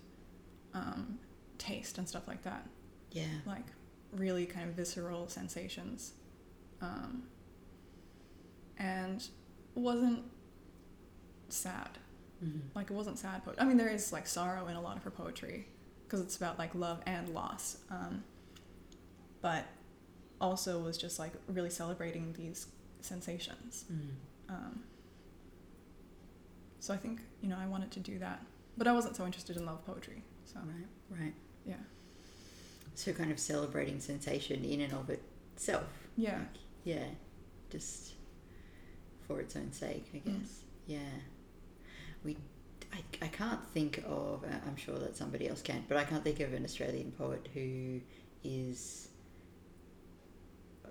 [0.75, 1.19] um,
[1.59, 2.67] taste and stuff like that
[3.11, 3.27] Yeah.
[3.47, 3.67] like
[4.13, 6.13] really kind of visceral sensations
[6.81, 7.25] um,
[8.79, 9.27] and
[9.75, 10.25] wasn't
[11.49, 11.99] sad
[12.43, 12.61] Mhm.
[12.75, 13.61] like it wasn't sad poetry.
[13.63, 15.69] I mean, there is like sorrow in a lot of her poetry
[16.13, 17.79] because it's about like love and loss.
[17.91, 18.23] Um,
[19.41, 19.65] but
[20.43, 22.67] also was just like really celebrating these
[23.01, 23.87] sensations.
[23.91, 24.51] Mm.
[24.51, 24.83] Um,
[26.81, 28.45] so I think you know I wanted to do that,
[28.77, 30.23] but I wasn't so interested in love poetry.
[30.45, 31.19] So Right.
[31.21, 31.35] Right.
[31.65, 31.77] yeah,
[32.95, 35.85] So kind of celebrating sensation in and of itself.
[36.17, 36.49] yeah, Like,
[36.85, 37.07] yeah.
[37.71, 38.13] Just
[39.27, 40.41] for its own sake, I Mm.
[40.41, 40.61] guess.
[40.87, 40.99] Yeah.
[42.23, 42.37] We.
[42.93, 44.45] I, I can't think of.
[44.45, 47.49] uh, I'm sure that somebody else can, but I can't think of an Australian poet
[47.55, 48.01] who
[48.45, 49.09] is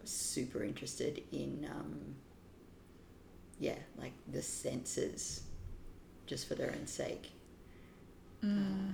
[0.03, 1.67] super interested in.
[1.71, 2.15] Um,
[3.59, 5.43] yeah, like the senses,
[6.25, 7.31] just for their own sake.
[8.43, 8.89] Mm.
[8.89, 8.93] Uh,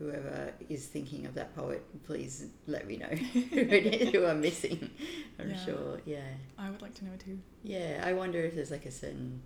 [0.00, 4.40] whoever is thinking of that poet, please let me know who it is who I'm
[4.40, 4.90] missing.
[5.38, 5.64] I'm Yeah.
[5.64, 6.00] sure.
[6.04, 6.20] Yeah.
[6.58, 7.38] I would like to know too.
[7.62, 8.02] Yeah.
[8.04, 9.42] I wonder if there's like a certain,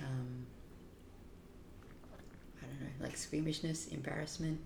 [0.02, 0.53] I don't know,
[3.04, 4.58] like squeamishness, embarrassment,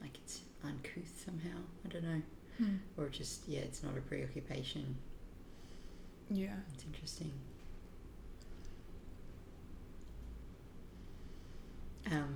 [0.00, 1.58] like it's uncouth somehow.
[1.84, 2.22] I don't know,
[2.58, 2.76] Hmm.
[2.96, 4.96] or just yeah, it's not a preoccupation.
[6.30, 6.56] Yeah.
[6.74, 7.32] It's interesting.
[12.10, 12.34] Um,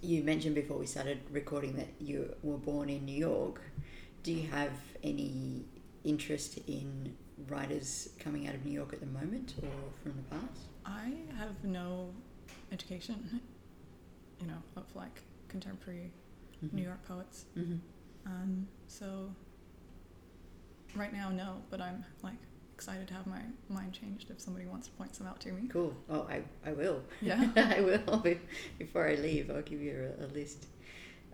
[0.00, 3.60] you mentioned before we started recording that you were born in New York.
[4.22, 4.72] Do you have
[5.02, 5.64] any
[6.04, 7.14] interest in
[7.48, 9.70] writers coming out of New York at the moment or
[10.02, 10.60] from the past?
[10.84, 12.10] I have no
[12.72, 13.40] education,
[14.42, 16.10] you know, of like contemporary
[16.64, 16.72] Mhm.
[16.74, 17.44] New York poets.
[17.56, 17.78] Mhm.
[18.26, 19.34] Um, so
[20.94, 22.36] right now, no, but I'm like
[22.74, 25.68] excited to have my mind changed if somebody wants to point some out to me.
[25.68, 25.94] Cool.
[26.10, 27.02] Oh, I, I will.
[27.20, 27.48] Yeah.
[27.56, 28.24] I will.
[28.78, 30.66] Before I leave, I'll give you a, a list.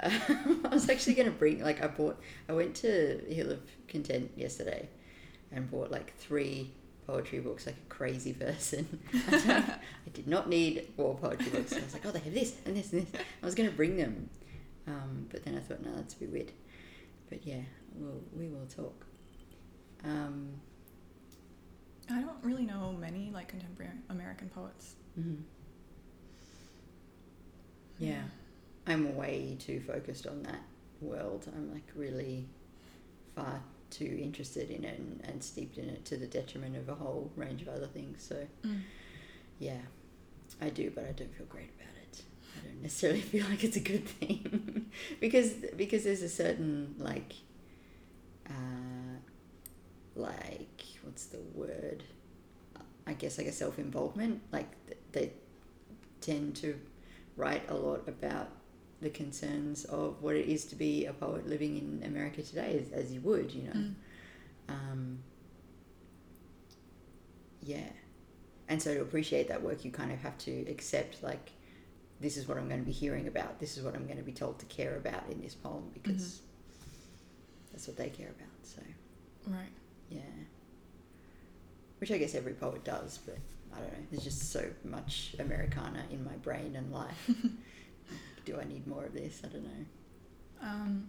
[0.01, 3.61] Um, I was actually going to bring, like, I bought, I went to Hill of
[3.89, 4.89] Content yesterday
[5.51, 6.71] and bought like three
[7.07, 9.01] poetry books like a crazy person.
[9.15, 9.71] I, don't-
[10.09, 11.75] I did not need more poetry books.
[11.75, 13.21] I was like, oh, they have this and this and this.
[13.43, 14.31] I was going to bring them.
[14.87, 16.53] Um, but then I thought, no, that's a bit weird.
[17.29, 17.61] But yeah,
[17.95, 19.05] we'll, we will talk.
[20.05, 20.49] Um,
[22.11, 24.95] I don't really know many like contemporary American poets.
[25.21, 25.43] mhm.
[27.99, 28.23] Yeah.
[28.87, 30.63] I'm way too focused on that
[31.03, 31.47] world.
[31.55, 32.47] I'm like really
[33.37, 36.95] far too interested in it and, and steeped in it to the detriment of a
[36.95, 38.25] whole range of other things.
[38.27, 38.81] So Mm.
[39.59, 39.81] yeah,
[40.61, 42.23] I do, but I don't feel great about it.
[42.57, 44.91] I don't necessarily feel like it's a good thing
[45.21, 47.35] because because there's a certain like
[48.49, 49.19] uh,
[50.15, 52.05] like what's the word?
[53.07, 54.43] I guess like a self involvement.
[54.53, 54.69] Like
[55.13, 55.33] they
[56.21, 56.79] tend to
[57.37, 58.49] write a lot about
[59.01, 63.05] the concerns of what it is to be a poet living in America today, as,
[63.05, 63.73] as you would, you know.
[63.73, 63.95] Mm.
[64.69, 65.19] Um,
[67.63, 67.91] yeah.
[68.69, 71.53] And so to appreciate that work, you kind of have to accept, like,
[72.21, 73.59] this is what I'm going to be hearing about.
[73.61, 76.41] This is what I'm going to be told to care about in this poem because
[77.73, 78.49] that's what they care about.
[78.63, 78.83] So,
[79.47, 79.71] Right.
[80.11, 80.21] yeah.
[81.99, 83.39] Which I guess every poet does, but
[83.75, 83.99] I don't know.
[84.11, 87.31] There's just so much Americana in my brain and life.
[88.45, 89.41] Do I need more of this?
[89.45, 89.85] I don't know.
[90.63, 91.09] Um,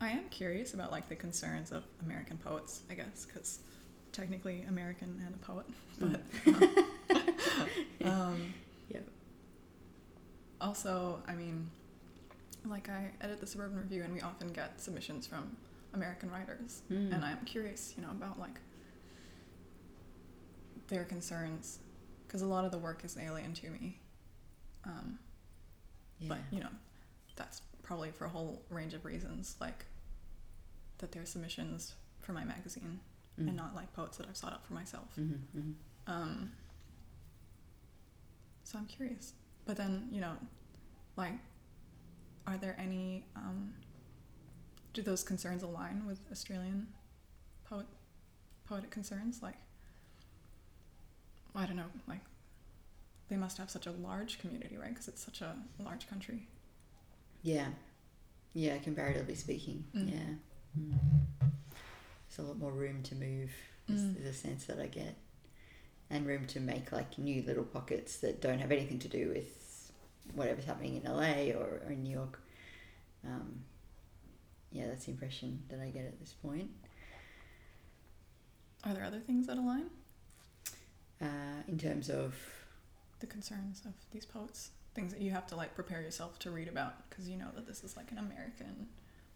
[0.00, 3.58] I am curious about like the concerns of American poets, I guess, because
[4.12, 5.66] technically American and a poet,
[6.00, 6.20] but
[8.04, 8.54] um,
[8.90, 9.06] Yep.
[10.68, 11.70] Also, I mean,
[12.66, 15.56] like I edit the Suburban Review, and we often get submissions from
[15.94, 17.14] American writers, Mm.
[17.14, 18.60] and I'm curious, you know, about like
[20.88, 21.78] their concerns,
[22.26, 23.98] because a lot of the work is alien to me.
[24.84, 25.18] Um,
[26.20, 26.28] Yeah.
[26.28, 26.70] but you know
[27.36, 29.84] that's probably for a whole range of reasons like
[30.98, 32.98] that they're submissions for my magazine
[33.38, 33.48] Mm.
[33.48, 35.74] and not like poets that i've sought out for myself Mhm, mhm.
[36.08, 36.52] um,
[38.64, 39.32] so i'm curious
[39.64, 40.36] but then you know
[41.18, 41.32] like
[42.46, 43.74] are there any um,
[44.94, 46.86] do those concerns align with australian
[47.68, 47.86] poet
[48.66, 49.56] poetic concerns like
[51.54, 52.20] i don't know like
[53.28, 56.46] they must have such a large community right because it's such a large country
[57.42, 57.68] Yeah.
[58.54, 59.84] Yeah, comparatively speaking.
[59.94, 60.10] Mm.
[60.10, 60.30] Yeah.
[60.80, 60.98] Mm.
[61.40, 63.50] There's a lot more room to move,
[63.88, 64.26] is, Mm.
[64.26, 65.14] a sense that I get.
[66.10, 69.50] And room to make like new little pockets that don't have anything to do with
[70.34, 72.40] whatever's happening in LA or, or in New York.
[73.24, 73.60] Um,
[74.70, 76.70] yeah, that's the impression that I get at this point.
[78.84, 79.86] Are there other things that align?
[81.20, 82.34] Uh, in terms of,
[83.20, 84.70] The concerns of these poets?
[84.94, 87.66] Things that you have to like prepare yourself to read about because you know that
[87.66, 88.86] this is like an American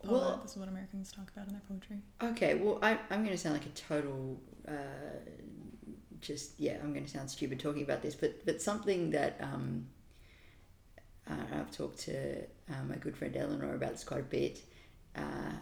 [0.03, 0.12] poet.
[0.12, 1.99] Well- this is what Americans talk about in their poetry.
[2.22, 4.72] okay, well, I, I'm going to sound like a total, uh,
[6.20, 9.86] just, yeah, I'm going to sound stupid talking about this, but, but something that, um,
[11.31, 14.61] uh, I've talked to uh, my good friend Eleanor about this quite a bit
[15.16, 15.53] uh,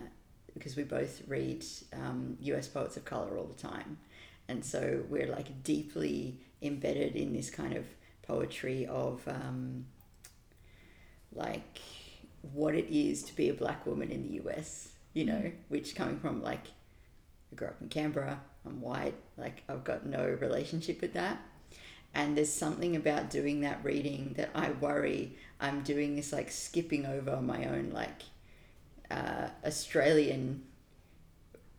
[0.55, 3.99] because we both read um, US poets of color all the time.
[4.49, 7.85] And so we're like deeply embedded in this kind of
[8.23, 9.87] poetry of um,
[11.33, 11.81] like
[12.53, 15.53] what it is to be a black woman in the US, you know, Mm.
[15.69, 16.67] which coming from like,
[17.53, 21.41] I grew up in Canberra, I'm white, like I've got no relationship with that.
[22.15, 27.05] And there's something about doing that reading that I worry I'm doing this like skipping
[27.05, 28.23] over my own like
[29.11, 30.63] uh, Australian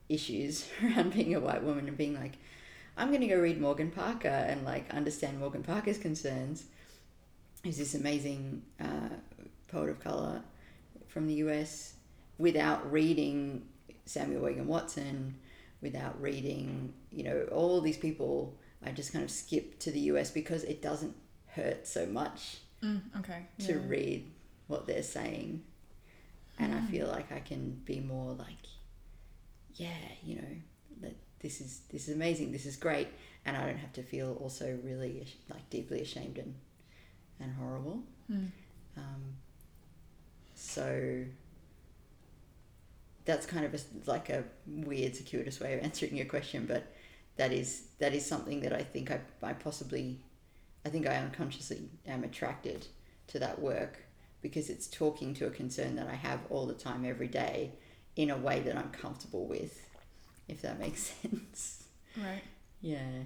[0.08, 2.34] issues around being a white woman and being like,
[2.96, 6.66] I'm going to go read Morgan Parker and like understand Morgan Parker's concerns.
[7.64, 9.10] Who's this amazing uh,
[9.68, 10.42] poet of color
[11.08, 11.96] from the US
[12.38, 13.64] without reading
[14.06, 15.36] Samuel Wagan Watson,
[15.82, 18.56] without reading, you know, all these people.
[18.86, 21.16] I just kind of skip to the US because it doesn't
[21.48, 23.46] hurt so much Mm, okay.
[23.60, 23.80] to yeah.
[23.88, 24.32] read
[24.68, 25.64] what they're saying.
[26.58, 26.90] And I Mm.
[26.90, 28.58] feel like I can be more like,
[29.76, 30.56] yeah, you know,
[31.02, 33.08] that this is this is amazing, this is great,
[33.46, 36.56] and I don't have to feel also really like deeply ashamed and
[37.40, 38.04] and horrible.
[38.32, 38.50] Mm.
[38.98, 39.36] Um,
[40.56, 41.26] so
[43.26, 43.80] that's kind of a,
[44.10, 46.84] like a weird circuitous way of answering your question, but
[47.38, 50.20] that is that is something that I think I, I possibly
[50.86, 52.88] I think I unconsciously am attracted
[53.28, 54.00] to that work
[54.42, 57.72] because it's talking to a concern that I have all the time every day
[58.16, 59.88] in a way that I'm comfortable with
[60.48, 61.84] if that makes sense
[62.18, 62.44] Right.
[62.82, 63.24] yeah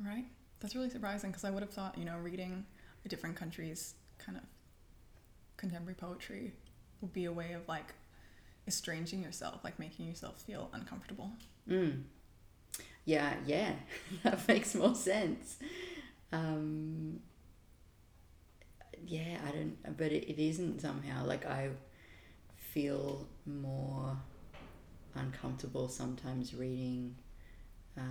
[0.00, 0.24] Right.
[0.60, 2.64] That's really surprising because I would have thought, you know, reading
[3.04, 4.44] a different country's kind of
[5.56, 6.52] contemporary poetry
[7.00, 7.94] would be a way of like
[8.66, 11.30] estranging yourself, like making yourself feel uncomfortable.
[11.68, 12.02] mm.
[13.06, 13.72] Yeah yeah
[14.24, 15.58] that makes more sense
[16.32, 17.20] um
[19.06, 21.70] yeah I don't but it, it isn't somehow like I
[22.56, 24.16] feel more
[25.14, 27.16] uncomfortable sometimes reading
[27.98, 28.02] uh,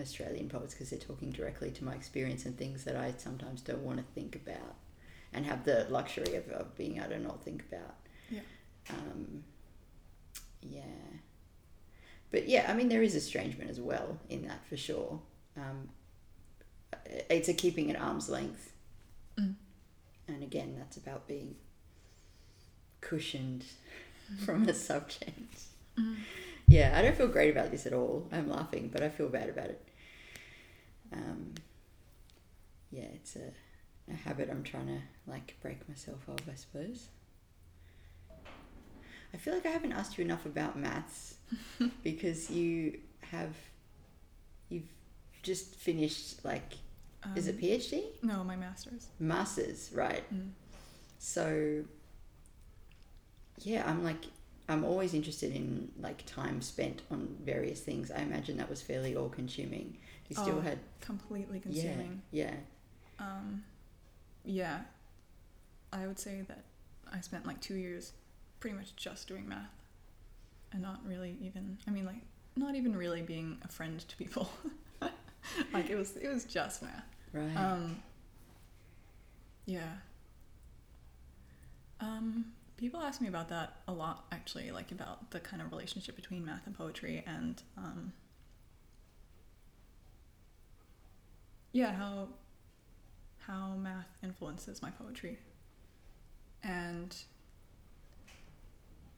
[0.00, 3.82] Australian poets because they're talking directly to my experience and things that I sometimes don't
[3.82, 4.76] want to think about
[5.32, 7.96] and have the luxury of, of being able to not think about.
[8.30, 8.40] Yeah.
[8.90, 9.44] Um,
[10.62, 10.82] yeah.
[12.36, 15.22] But yeah, I mean, there is estrangement as well in that for sure.
[15.56, 15.88] Um,
[17.30, 18.74] it's a keeping at arm's length.
[19.40, 19.54] Mm.
[20.28, 21.54] And again, that's about being
[23.00, 23.64] cushioned
[24.44, 25.62] from a subject.
[25.98, 26.16] Mm.
[26.68, 28.28] Yeah, I don't feel great about this at all.
[28.30, 29.88] I'm laughing, but I feel bad about it.
[31.14, 31.54] Um,
[32.90, 37.06] yeah, it's a, a habit I'm trying to like break myself of, I suppose.
[39.36, 41.34] I feel like I haven't asked you enough about maths
[42.02, 43.54] because you have,
[44.70, 44.88] you've
[45.42, 46.72] just finished like,
[47.34, 48.02] is it Um, PhD?
[48.22, 49.08] No, my master's.
[49.20, 50.22] Masters, right?
[50.34, 50.52] Mm.
[51.18, 51.84] So,
[53.60, 54.24] yeah, I'm like,
[54.70, 58.10] I'm always interested in like time spent on various things.
[58.10, 59.98] I imagine that was fairly all consuming.
[60.30, 62.22] You still Oh, had, Completely consuming.
[62.32, 62.54] yeah,
[63.18, 63.64] yeah, Um,
[64.46, 64.80] yeah.
[65.92, 66.64] I would say that
[67.12, 68.12] I spent like two years
[68.60, 69.70] pretty much just doing math
[70.72, 72.22] and not really even, I mean, like,
[72.56, 74.50] not even really being a friend to people.
[75.72, 77.04] like, it was, it was just math.
[77.32, 77.56] right.
[77.56, 78.02] Um,
[79.66, 79.92] yeah.
[82.00, 82.46] Um,
[82.76, 86.44] people ask me about that a lot, actually, like about the kind of relationship between
[86.44, 88.12] math and poetry, and um,
[91.72, 92.28] yeah, how
[93.46, 95.38] how math influences my poetry.
[96.62, 97.14] And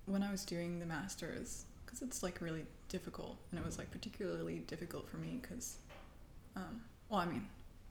[0.08, 3.90] when I was doing the masters, because it's like really difficult, and it was like
[3.90, 5.78] particularly difficult for me because,
[6.56, 7.46] um, well, I mean,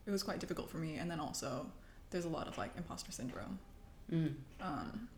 [0.07, 1.67] it was quite difficult for me and then also
[2.09, 3.59] there's a lot of like imposter syndrome.
[4.11, 5.09] Mm, um,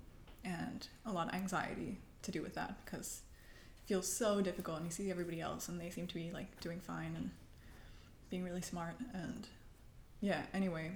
[0.43, 3.21] and a lot of anxiety to do with that because
[3.77, 6.59] it feels so difficult and you see everybody else and they seem to be like
[6.59, 7.29] doing fine and
[8.31, 9.47] being really smart and
[10.21, 10.91] yeah anyway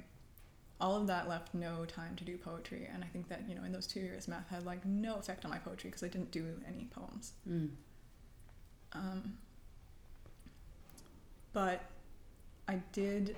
[0.84, 3.63] all of that left no time to do poetry and i think that you know
[3.63, 6.31] in those two years math had like no effect on my poetry because i didn't
[6.31, 7.34] do any poems.
[7.49, 7.69] Mm,
[8.93, 9.34] um,
[11.51, 11.81] but
[12.67, 13.36] I did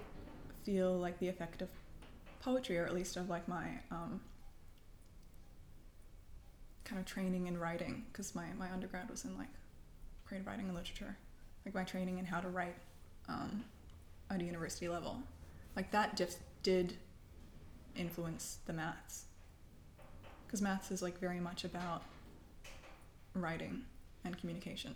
[0.63, 1.69] feel like the effect of
[2.41, 4.21] poetry, or at least of like my um,
[6.83, 9.49] kind of training in writing, because my, my undergrad was in like
[10.25, 11.17] creative writing and literature,
[11.65, 12.75] like my training in how to write
[13.27, 13.63] um,
[14.29, 15.17] at a university level.
[15.75, 16.97] Like that just did
[17.95, 19.25] influence the maths.
[20.45, 22.03] Because maths is like very much about
[23.33, 23.83] writing
[24.23, 24.95] and communication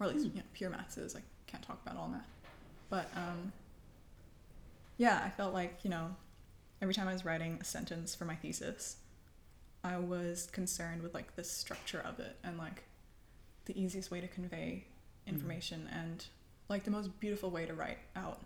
[0.00, 1.14] or at least you know, pure maths is.
[1.14, 2.28] I can't talk about all math,
[2.90, 3.52] but um,
[4.96, 6.14] yeah, I felt like you know,
[6.82, 8.96] every time I was writing a sentence for my thesis,
[9.82, 12.84] I was concerned with like the structure of it and like
[13.66, 14.84] the easiest way to convey
[15.26, 16.26] information and
[16.68, 18.40] like the most beautiful way to write out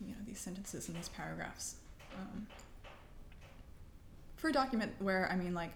[0.00, 1.74] you know these sentences and these paragraphs
[2.18, 2.46] um,
[4.36, 5.72] for a document where I mean like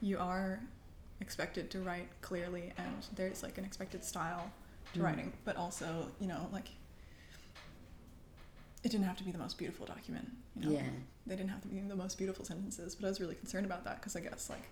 [0.00, 0.60] you are
[1.20, 4.50] expected to write clearly and there's like an expected style
[4.92, 5.02] to Mm.
[5.04, 6.68] writing but also you know like
[8.82, 10.72] it didn't have to be the most beautiful document you know?
[10.72, 10.82] Yeah,
[11.26, 13.84] they didn't have to be the most beautiful sentences but i was really concerned about
[13.84, 14.64] that because i guess like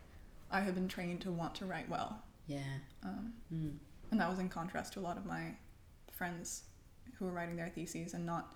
[0.51, 2.23] i have been trained to want to write well.
[2.47, 2.59] Yeah,
[3.05, 3.73] um, mm,
[4.11, 5.55] and that was in contrast to a lot of my
[6.11, 6.65] friends
[7.19, 8.55] who were writing their theses and not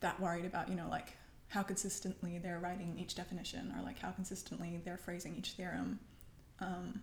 [0.00, 1.14] that worried about you know like
[1.52, 5.98] how consistently they're writing each definition or like how consistently they're phrasing each theorem
[6.60, 7.02] um,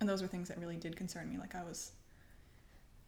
[0.00, 1.38] and those were things that really did concern me.
[1.38, 1.92] Like i was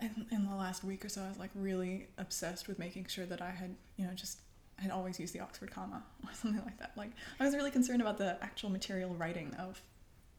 [0.00, 3.24] in, in the last week or so i was like really obsessed with making sure
[3.24, 4.40] that i had you know just
[4.78, 6.92] had always used the oxford comma or something like that.
[6.96, 9.80] Like i was really concerned about the actual material writing of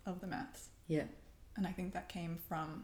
[0.05, 0.69] of the maths.
[0.87, 1.03] Yeah,
[1.55, 2.83] and I think that came from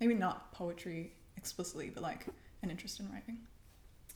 [0.00, 2.26] maybe not poetry explicitly, but like
[2.62, 3.38] an interest in writing.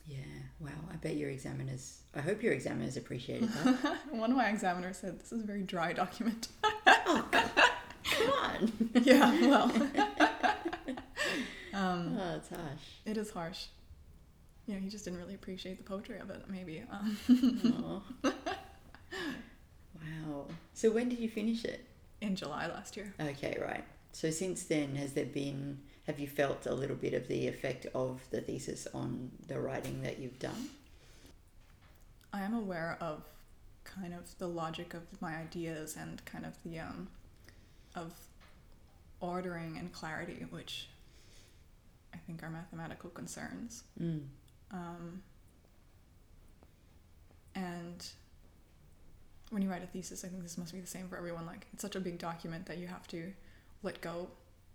[0.07, 0.17] Yeah.
[0.59, 1.99] Wow, I bet your examiners.
[2.15, 3.97] I hope your examiners appreciated that.
[4.11, 6.47] One of my examiners said, This is a very dry document.
[6.63, 7.51] oh, God.
[8.03, 8.71] come on.
[9.03, 9.71] yeah, well,
[11.73, 12.81] Um, oh, it's harsh.
[13.05, 13.65] it is harsh.
[14.65, 16.41] You know, he just didn't really appreciate the poetry of it.
[16.49, 16.83] Maybe.
[16.91, 18.01] Um,
[19.93, 20.45] wow.
[20.73, 21.85] So when did you finish it?
[22.21, 23.13] in July last year.
[23.19, 23.83] Okay, right.
[24.11, 25.79] So since then, has there been?
[26.07, 30.01] Have you felt a little bit of the effect of the thesis on the writing
[30.03, 30.69] that you've done?
[32.33, 33.23] I am aware of
[33.83, 37.07] kind of the logic of my ideas and kind of the um
[37.95, 38.13] of
[39.19, 40.87] ordering and clarity, which
[42.13, 43.83] I think are mathematical concerns.
[44.01, 44.21] Mm.
[44.71, 45.23] Um,
[47.55, 48.05] and
[49.49, 51.45] when you write a thesis, I think this must be the same for everyone.
[51.45, 53.33] Like, it's such a big document that you have to
[53.81, 54.27] let go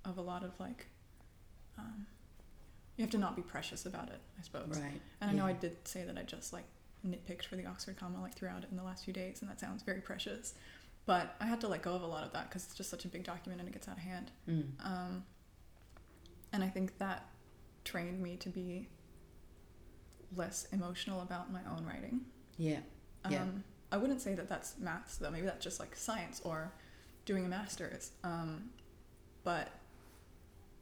[0.04, 0.86] of a lot of like.
[1.78, 2.06] Um,
[2.96, 4.78] you have to not be precious about it, I suppose.
[4.80, 5.00] Right.
[5.20, 6.64] And I know I did say that I just like
[7.06, 9.58] nitpicked for the Oxford comma like throughout it in the last few days, and that
[9.60, 10.54] sounds very precious.
[11.04, 13.04] But I had to let go of a lot of that because it's just such
[13.04, 14.30] a big document and it gets out of hand.
[14.48, 14.64] Mm.
[14.84, 15.24] Um,
[16.52, 17.26] and I think that
[17.84, 18.88] trained me to be
[20.36, 22.20] less emotional about my own writing.
[22.56, 22.80] Yeah.
[23.24, 23.44] Um, Yeah.
[23.90, 25.30] I wouldn't say that that's maths though.
[25.30, 26.72] Maybe that's just like science or
[27.24, 28.12] doing a master's.
[28.22, 28.70] Um,
[29.44, 29.68] but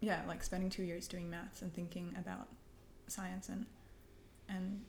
[0.00, 2.48] yeah, like spending two years doing maths and thinking about
[3.06, 3.66] science and
[4.48, 4.82] and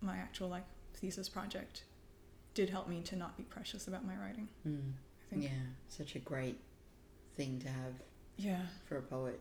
[0.00, 1.84] my actual like thesis project
[2.54, 4.48] did help me to not be precious about my writing.
[4.66, 4.92] Mm.
[5.26, 5.42] I think.
[5.44, 5.48] Yeah.
[5.88, 6.58] Such a great
[7.36, 7.94] thing to have
[8.36, 8.62] Yeah.
[8.88, 9.40] for a poet.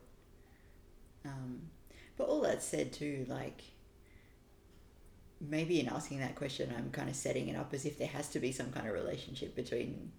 [1.26, 1.70] Um,
[2.18, 3.62] but all that said, too, like
[5.40, 8.30] maybe in asking that question, I'm kind of setting it up as if there has
[8.30, 10.12] to be some kind of relationship between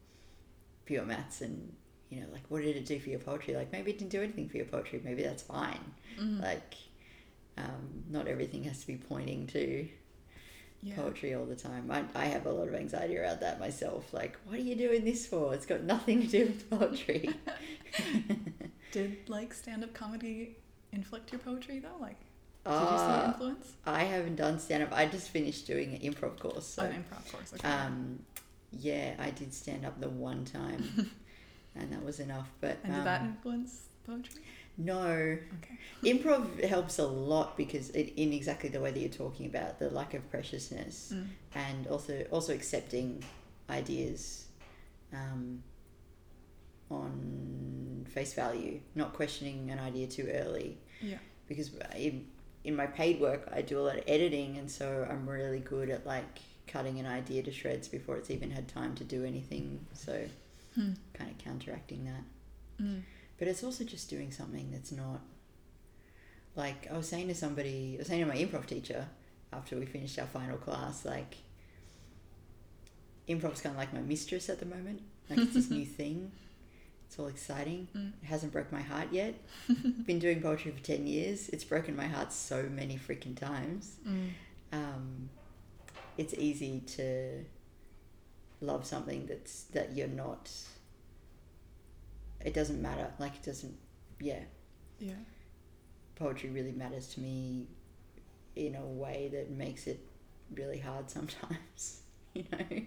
[0.84, 1.74] pure maths and
[2.12, 3.54] you know, like what did it do for your poetry?
[3.54, 5.00] Like maybe it didn't do anything for your poetry.
[5.02, 5.80] Maybe that's fine.
[6.20, 6.42] Mhm.
[6.42, 6.74] Like
[7.56, 9.88] um, not everything has to be pointing to
[10.82, 10.94] yeah.
[10.96, 11.90] poetry all the time.
[11.90, 14.12] I, I have a lot of anxiety around that myself.
[14.12, 15.54] Like, what are you doing this for?
[15.54, 17.30] It's got nothing to do with poetry.
[18.92, 20.56] Did like stand up comedy
[20.92, 21.96] inflict your poetry though?
[22.00, 22.18] Like,
[22.64, 23.72] did you see Ah, influence?
[23.86, 24.92] I haven't done stand up.
[24.92, 26.66] I just finished doing an improv course.
[26.66, 27.54] So, oh, an improv course.
[27.54, 27.66] Okay.
[27.68, 28.18] um,
[28.70, 31.10] yeah, I did stand up the one time,
[31.76, 32.48] and that was enough.
[32.60, 34.42] But and did that um, influence poetry?
[34.78, 35.78] no, Okay.
[36.02, 39.90] improv helps a lot because it, in exactly the way that you're talking about the
[39.90, 41.26] lack of preciousness Mm.
[41.54, 43.22] and also also accepting
[43.68, 44.46] ideas
[45.12, 45.62] um,
[46.90, 50.78] on face value, not questioning an idea too early.
[51.00, 51.18] Yeah.
[51.48, 52.26] because in,
[52.64, 55.90] in my paid work I do a lot of editing and so I'm really good
[55.90, 59.84] at like cutting an idea to shreds before it's even had time to do anything
[59.92, 60.24] so
[60.74, 60.92] Hmm.
[61.14, 62.24] kind of counteracting that
[62.82, 63.02] Mm.
[63.38, 65.20] but it's also just doing something that's not
[66.56, 69.06] like I was saying to somebody I was saying to my improv teacher
[69.52, 71.36] after we finished our final class like
[73.28, 75.00] improv's kind of like my mistress at the moment
[75.30, 76.32] like it's this new thing
[77.06, 78.12] it's all exciting Mm.
[78.22, 79.34] it hasn't broke my heart yet
[80.06, 84.28] been doing poetry for 10 years it's broken my heart so many freaking times Mm.
[84.72, 85.28] um,
[86.18, 87.44] it's easy to
[88.62, 90.50] love something that's that you're not
[92.40, 93.76] it doesn't matter like it doesn't
[94.20, 94.40] yeah
[94.98, 95.14] Yeah.
[96.14, 97.66] poetry really matters to me
[98.56, 100.00] in a way that makes it
[100.54, 102.02] really hard sometimes
[102.34, 102.82] you know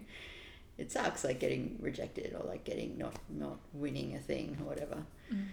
[0.78, 5.04] it sucks like getting rejected or like getting not not winning a thing or whatever
[5.32, 5.46] Mm.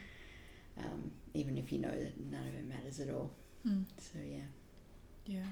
[0.77, 3.31] um, even if you know that none of it matters at all
[3.67, 3.85] Mm.
[3.97, 4.47] so yeah
[5.25, 5.45] Yeah.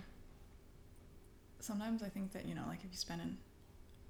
[1.60, 3.38] Sometimes I think that, you know, like if you spend en-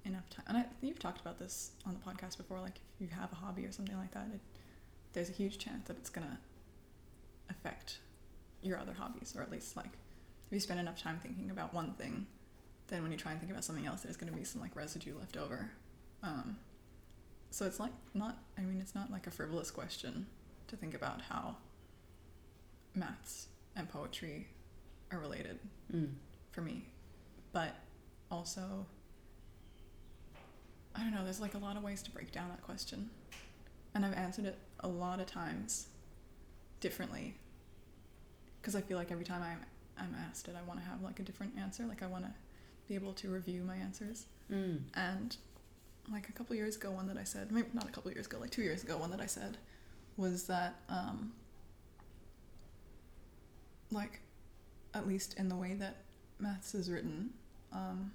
[0.06, 3.02] enough time, and I think you've talked about this on the podcast before, like if
[3.02, 4.40] you have a hobby or something like that, it,
[5.14, 6.38] there's a huge chance that it's going to
[7.50, 8.00] affect
[8.62, 9.92] your other hobbies, or at least like
[10.52, 12.28] if you spend enough time thinking about one thing,
[12.88, 14.76] then when you try and think about something else, there's going to be some like
[14.76, 15.72] residue left over.
[16.24, 16.58] Um,
[17.50, 20.28] so it's like not, I mean, it's not like a frivolous question
[20.68, 21.58] to think about how
[22.96, 24.48] maths and poetry
[25.12, 25.60] are related
[25.94, 26.10] mm.
[26.52, 26.86] for me.
[27.54, 27.76] But
[28.30, 28.86] also,
[30.96, 33.10] I don't know, there's like a lot of ways to break down that question.
[33.94, 35.88] And I've answered it a lot of times
[36.80, 37.36] differently.
[38.62, 39.60] Because I feel like every time I'm,
[39.98, 41.86] I'm asked it, I want to have like a different answer.
[41.86, 42.32] Like I want to
[42.88, 44.26] be able to review my answers.
[44.52, 44.82] Mm.
[44.94, 45.36] And
[46.12, 48.38] like a couple years ago, one that I said, maybe not a couple years ago,
[48.40, 49.58] like two years ago, one that I said
[50.18, 51.32] was that, um,
[53.92, 54.20] like,
[54.94, 55.98] at least in the way that
[56.40, 57.32] maths is written,
[57.72, 58.12] um,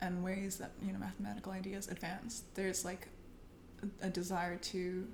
[0.00, 3.08] and ways that you know mathematical ideas advance, there's like
[3.82, 5.06] a, a desire to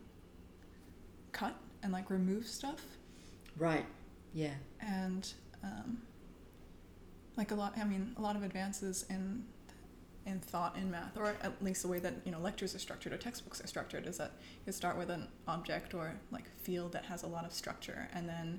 [1.32, 2.82] cut and like remove stuff.
[3.59, 3.87] Right.
[4.34, 4.55] Yeah.
[4.80, 5.32] And
[5.64, 6.03] um,
[7.37, 9.45] like a lot i mean a lot of advances in
[10.26, 13.12] in thought in math, or at least the way that you know lectures are structured
[13.12, 14.32] or textbooks are structured, is that
[14.66, 18.28] you start with an object or like field that has a lot of structure, and
[18.28, 18.59] then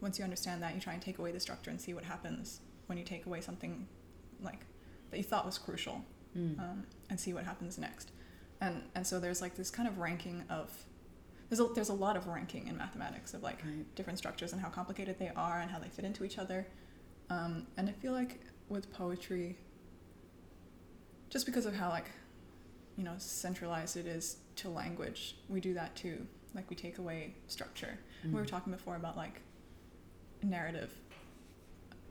[0.00, 2.60] once you understand that, you try and take away the structure and see what happens
[2.86, 3.88] when you take away something
[4.40, 4.60] like
[5.10, 6.04] that you thought was crucial,
[6.36, 6.58] Mm.
[6.58, 8.12] um, and see what happens next.
[8.60, 10.70] And and so there's like this kind of ranking of
[11.48, 13.94] there's a, there's a lot of ranking in mathematics of like Right.
[13.94, 16.66] different structures and how complicated they are and how they fit into each other.
[17.30, 19.56] Um, and I feel like with poetry,
[21.30, 22.10] just because of how like,
[22.96, 26.26] you know, centralized it is to language, we do that too.
[26.54, 27.98] Like we take away structure.
[28.24, 28.48] We were Mm.
[28.48, 29.40] talking before about like
[30.42, 30.92] narrative,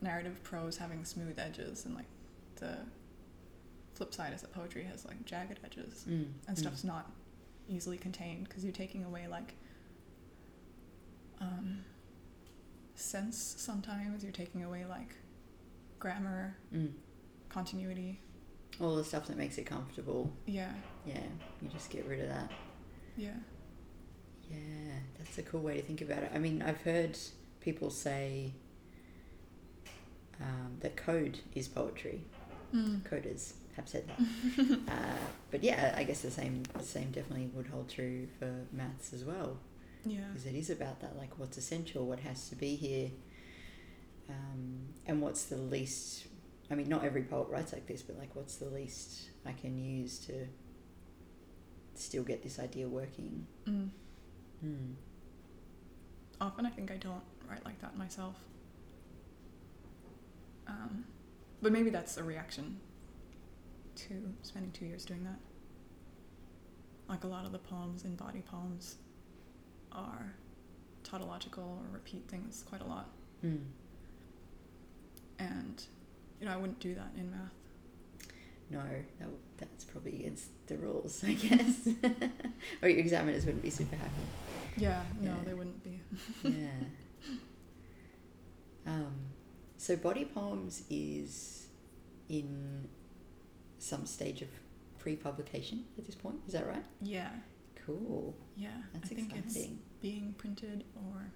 [0.01, 2.05] narrative prose having smooth edges, and like
[2.57, 2.77] the
[3.93, 6.27] flip side is that poetry has like jagged edges Mm.
[6.47, 6.59] and Mm.
[6.59, 7.11] stuff's not
[7.67, 9.53] easily contained because you're taking away like
[11.41, 11.83] um,
[12.95, 15.15] sense sometimes you're taking away like
[15.99, 16.93] grammar Mm.
[17.49, 18.19] continuity
[18.79, 20.31] All the stuff that makes it comfortable.
[20.45, 20.73] yeah
[21.05, 21.23] Yeah,
[21.61, 22.51] you just get rid of that.
[23.15, 23.33] yeah
[24.49, 26.31] Yeah, that's a cool way to think about it.
[26.33, 27.17] I mean, I've heard
[27.59, 28.53] people say
[30.39, 32.21] um, that code is poetry.
[32.73, 33.01] Mm.
[33.01, 34.79] Coders have said that.
[34.87, 35.17] uh,
[35.51, 39.23] but yeah, I guess the same the same definitely would hold true for maths as
[39.23, 39.57] well,
[40.05, 43.11] yeah because it is about that, like what's essential, what has to be here,
[44.29, 46.25] um, and what's the least.
[46.69, 49.77] I mean, not every poet writes like this, but like, what's the least I can
[49.77, 50.47] use to
[51.95, 53.47] still get this idea working?
[53.67, 53.89] mm.
[54.61, 54.93] Hmm.
[56.41, 58.35] often i think i don't write like that myself
[60.67, 61.05] um,
[61.61, 62.79] but maybe that's a reaction
[63.95, 65.39] to spending two years doing that
[67.09, 68.97] like a lot of the poems in body poems
[69.91, 70.33] are
[71.03, 73.09] tautological or repeat things quite a lot
[73.41, 73.55] Hmm.
[75.39, 75.83] and
[76.39, 77.51] you know i wouldn't do that in math
[78.69, 78.81] No,
[79.19, 81.87] that, that's probably against the rules, I guess.
[82.81, 84.25] or your examiners wouldn't be super happy.
[84.75, 85.43] yeah no Yeah.
[85.45, 86.01] they wouldn't be
[86.43, 86.67] Yeah.
[88.85, 89.13] um,
[89.77, 91.67] so body poems is
[92.29, 92.87] in
[93.79, 94.47] some stage of
[94.99, 96.35] pre-publication at this point.
[96.47, 96.83] Is that right?
[97.01, 97.29] yeah
[97.85, 98.35] Cool.
[98.57, 99.79] yeah That's i think it's exciting.
[100.01, 101.31] being printed or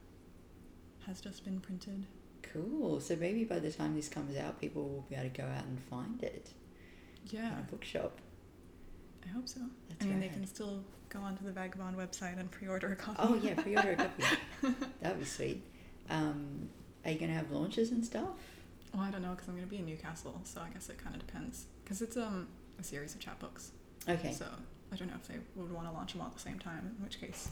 [1.07, 2.05] has just been printed
[2.43, 2.99] Cool.
[2.99, 5.63] So maybe by the time this comes out, people will be able to go out
[5.63, 6.49] and find it
[7.27, 8.17] yeah in a bookshop.
[9.25, 10.23] i hope so That's i mean rad.
[10.23, 13.91] they can still go onto the vagabond website and pre-order a copy Oh yeah, pre-order
[13.91, 14.23] a copy.
[15.01, 15.61] that would be sweet.
[16.09, 16.69] Um,
[17.05, 18.29] are you gonna have launches and stuff?
[18.93, 20.97] Well, I don't know because I'm going to be in Newcastle, so I guess it
[20.97, 21.65] kind of depends.
[21.83, 22.47] Because it's um
[22.77, 23.69] a series of chapbooks,
[24.09, 24.33] Okay.
[24.33, 24.45] so
[24.91, 26.93] I don't know if they would want to launch them all at the same time.
[26.97, 27.47] In which case,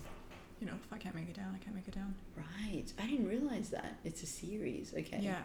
[0.59, 2.13] you know, if I can't make it down, I can't make it down.
[2.35, 2.83] Right.
[2.99, 3.99] I didn't realize that.
[4.03, 4.93] It's a series.
[4.93, 5.19] Okay.
[5.21, 5.39] Yeah,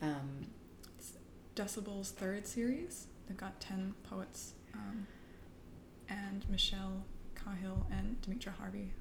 [0.00, 0.46] Um,
[1.54, 3.08] Decibel's third series.
[3.26, 5.06] They've got ten poets, um,
[6.08, 8.92] and Michelle Cahill and Dimitra Harvey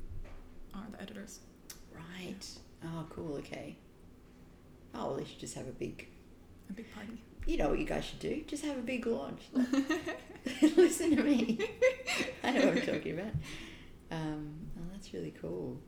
[0.74, 1.40] are the editors.
[1.96, 2.46] right.
[2.84, 3.36] Oh, cool.
[3.38, 3.78] Okay.
[4.94, 6.08] Oh, well, they should just have a big.
[6.70, 7.22] A big party.
[7.46, 8.44] You know what you guys should do?
[8.46, 9.42] Just have a big launch.
[10.62, 11.60] Listen to me.
[12.44, 13.32] I know what I'm talking about.
[14.12, 15.80] Um, oh, that's really cool.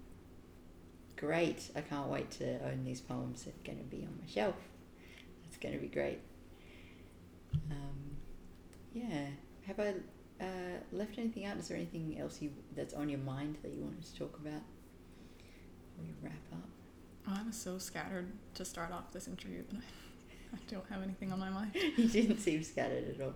[1.17, 1.69] Great.
[1.75, 3.43] I can't wait to own these poems.
[3.43, 4.55] They're going to be on my shelf.
[5.43, 6.19] That's going to be great.
[7.69, 8.15] Um,
[8.93, 9.27] yeah.
[9.67, 9.95] Have I
[10.41, 11.57] uh, left anything out?
[11.57, 14.61] Is there anything else you that's on your mind that you wanted to talk about
[15.87, 16.78] before we wrap up?
[17.30, 21.39] I'm so scattered to start off this interview, but I, I don't have anything on
[21.39, 21.71] my mind.
[21.97, 23.34] you didn't seem scattered at all.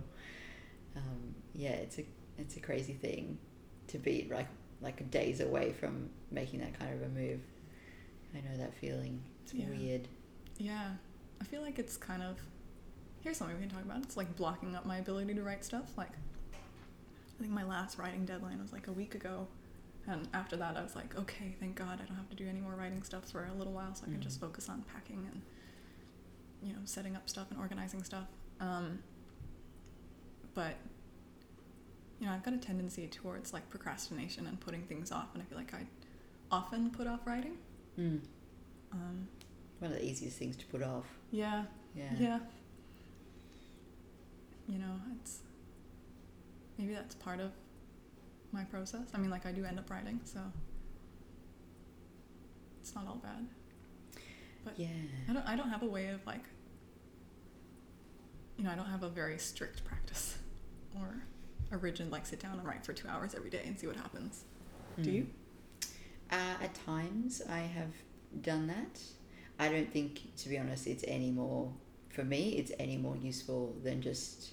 [0.96, 2.04] Um, yeah, it's a
[2.38, 3.38] it's a crazy thing
[3.88, 4.48] to be like
[4.80, 7.40] like days away from making that kind of a move.
[8.34, 9.22] I know that feeling.
[9.44, 9.66] It's Yeah.
[9.70, 10.08] weird.
[10.58, 10.90] Yeah,
[11.40, 12.38] I feel like it's kind of.
[13.22, 14.02] Here's something we can talk about.
[14.02, 15.96] It's like blocking up my ability to write stuff.
[15.96, 16.10] Like,
[16.52, 19.46] I think my last writing deadline was like a week ago,
[20.06, 22.60] and after that, I was like, okay, thank God, I don't have to do any
[22.60, 24.42] more writing stuff for a little while, so I can just Mhm.
[24.42, 25.42] focus on packing and,
[26.62, 28.28] you know, setting up stuff and organizing stuff.
[28.60, 29.02] Um,
[30.54, 30.76] but,
[32.20, 35.46] you know, I've got a tendency towards like procrastination and putting things off, and I
[35.46, 35.86] feel like I
[36.50, 37.58] often put off writing.
[37.98, 38.20] Mm.
[38.92, 39.28] Um,
[39.80, 41.06] One of the easiest things to put off.
[41.30, 42.14] yeah, Yeah.
[42.18, 42.40] Yeah.
[44.68, 45.40] You know, it's
[46.78, 47.52] maybe that's part of
[48.54, 49.02] my process.
[49.12, 50.40] I mean, like I do end up writing, so
[52.80, 53.46] it's not all bad.
[54.64, 54.88] But Yeah.
[55.28, 56.42] I don't I don't have a way of like
[58.56, 60.38] you know, I don't have a very strict practice
[60.96, 61.24] or
[61.72, 63.96] a rigid like sit down and write for 2 hours every day and see what
[63.96, 64.44] happens.
[65.02, 65.14] Do Mm.
[65.14, 65.26] you?
[66.30, 67.90] Uh, at times, I have
[68.42, 69.00] done that.
[69.58, 71.72] I don't think, to be honest, it's any more
[72.10, 72.50] for me.
[72.50, 74.52] It's any more useful than just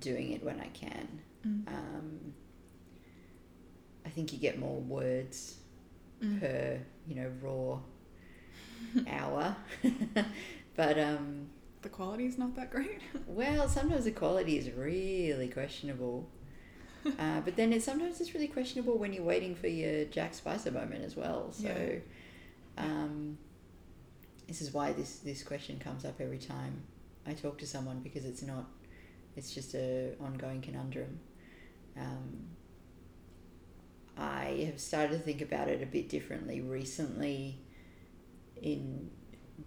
[0.00, 1.20] doing it when I can.
[1.46, 1.68] Mm.
[1.68, 2.34] Um,
[4.04, 5.56] I think you get more words
[6.22, 6.38] Mm.
[6.38, 6.78] per
[7.08, 7.80] you know raw
[9.08, 9.56] hour,
[10.76, 11.48] but um,
[11.82, 13.00] The quality is not that great.
[13.26, 16.28] well, sometimes the quality is really questionable.
[17.18, 20.70] Uh, but then it's sometimes it's really questionable when you're waiting for your Jack Spicer
[20.70, 21.50] moment as well.
[21.50, 21.98] So, Yeah.
[22.78, 23.36] um,
[24.46, 26.82] this is why this this question comes up every time
[27.26, 28.66] I talk to someone because it's not,
[29.34, 31.18] it's just a ongoing conundrum.
[31.98, 32.51] Um,
[34.16, 37.58] I have started to think about it a bit differently recently,
[38.60, 39.10] in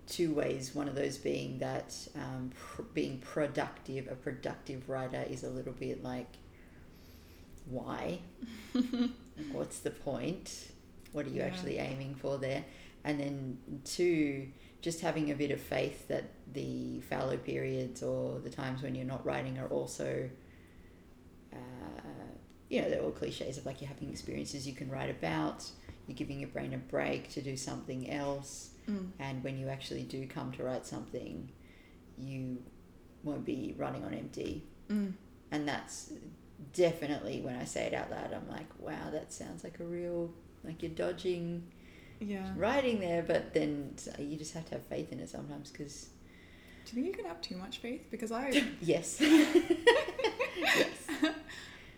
[0.07, 0.73] two ways.
[0.75, 5.73] One of those being that um, pr- being productive, a productive writer is a little
[5.73, 6.27] bit like,
[7.65, 8.19] why?
[9.51, 10.71] What's the point?
[11.11, 11.45] What are you Yeah.
[11.47, 12.63] actually aiming for there?
[13.03, 14.47] And then two,
[14.81, 19.05] just having a bit of faith that the fallow periods or the times when you're
[19.05, 20.29] not writing are also,
[22.69, 25.69] you know, they're all cliches of like you're having experiences you can write about,
[26.07, 29.07] you're giving your brain a break to do something else Mm.
[29.17, 31.49] and when you actually do come to write something
[32.19, 32.61] you
[33.23, 35.13] won't be running on empty Mm.
[35.51, 36.13] and that's
[36.73, 40.31] definitely when i say it out loud i'm like wow that sounds like a real
[40.63, 41.63] like you're dodging
[42.19, 42.53] Yeah.
[42.55, 46.09] writing there but then you just have to have faith in it sometimes because
[46.85, 48.05] Do you think you can have too much faith?
[48.11, 48.51] Because I
[48.81, 49.19] yes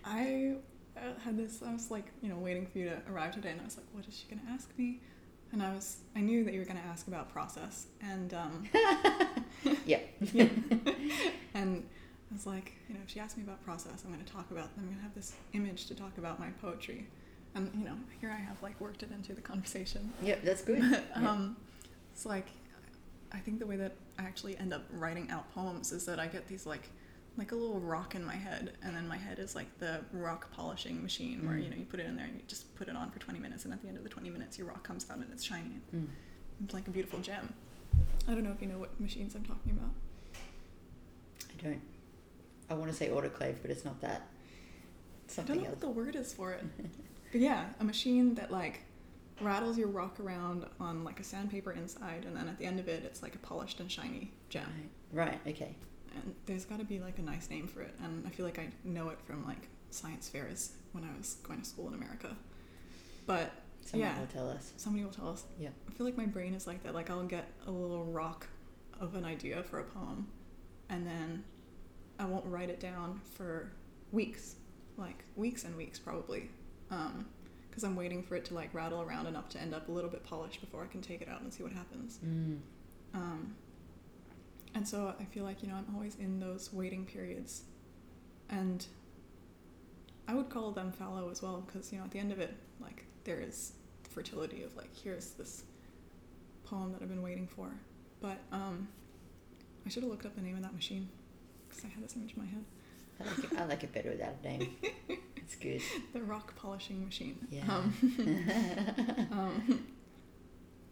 [0.08, 0.56] I
[0.96, 1.62] uh, had this.
[1.66, 3.86] I was like, you know, waiting for you to arrive today, and I was like,
[3.92, 5.00] what is she gonna ask me?
[5.52, 8.64] And I was, I knew that you were gonna ask about process, and um,
[9.86, 10.00] yeah
[11.54, 11.84] and
[12.30, 14.70] I was like, you know, if she asks me about process, I'm gonna talk about.
[14.78, 17.08] I'm gonna have this image to talk about my poetry,
[17.56, 20.12] and you know, here I have like worked it into the conversation.
[20.22, 21.30] yep that's good But, Yeah.
[21.32, 21.58] um,
[22.14, 22.48] it's like
[23.32, 26.28] I think the way that I actually end up writing out poems is that I
[26.28, 26.90] get these like
[27.38, 30.52] like a little rock in my head, and then my head is like the rock
[30.52, 31.64] polishing machine where Mm.
[31.64, 33.40] you know you put it in there and you just put it on for 20
[33.40, 35.44] minutes, and at the end of the 20 minutes, your rock comes out and it's
[35.44, 35.80] shiny.
[35.96, 36.08] Mm.
[36.64, 37.54] It's like a beautiful gem.
[38.28, 39.92] I don't know if you know what machines I'm talking about.
[41.60, 41.82] i don't
[42.70, 44.28] i want to say autoclave but it's not that
[45.26, 46.64] It's I don't know else what the word is for it.
[47.32, 48.82] But yeah, a machine that like
[49.42, 52.88] rattles your rock around on like a sandpaper inside, and then at the end of
[52.88, 54.64] it, it's like a polished and shiny gem.
[55.12, 55.76] right right okay
[56.24, 58.60] And there's got to be like a nice name for it, and I feel like
[58.60, 62.36] I know it from like science fairs when I was going to school in America.
[63.26, 63.52] But
[63.86, 64.20] someone Yeah.
[64.20, 65.44] will tell us somebody will tell us.
[65.60, 65.70] Yeah.
[65.88, 66.94] I feel like my brain is like that.
[66.94, 68.48] Like I'll get a little rock
[69.00, 70.28] of an idea for a poem,
[70.90, 71.44] and then
[72.20, 73.72] I won't write it down for
[74.12, 74.56] weeks,
[74.98, 76.50] like weeks and weeks probably,
[76.90, 80.10] because I'm waiting for it to like rattle around enough to end up a little
[80.10, 82.20] bit polished before I can take it out and see what happens.
[82.26, 82.58] mm.
[83.14, 83.56] Um,
[84.76, 87.64] and so I feel like, you know, I'm always in those waiting periods.
[88.50, 88.86] And
[90.28, 92.56] I would call them fallow as well because, you know, at the end of it,
[92.80, 95.64] like, there is the fertility of, like, here's this
[96.64, 97.70] poem that I've been waiting for.
[98.22, 98.88] But um,
[99.86, 101.10] I should have looked up the name of that machine
[101.68, 102.64] because I had this image in my head.
[103.20, 104.78] I like it, I like it better without a name
[105.48, 105.82] it's good
[106.14, 107.38] The rock polishing machine.
[107.50, 107.64] Yeah.
[107.70, 107.94] Um,
[109.32, 109.88] um,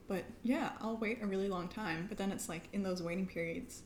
[0.08, 2.06] but yeah, I'll wait a really long time.
[2.08, 3.84] But then it's like in those waiting periods,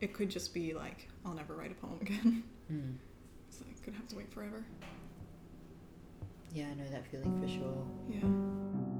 [0.00, 2.44] it could just be like I'll never write a poem again.
[2.72, 2.94] mm.
[3.50, 4.64] so I could have to wait forever.
[6.52, 7.86] Yeah, I know that feeling for sure.
[8.08, 8.99] Yeah.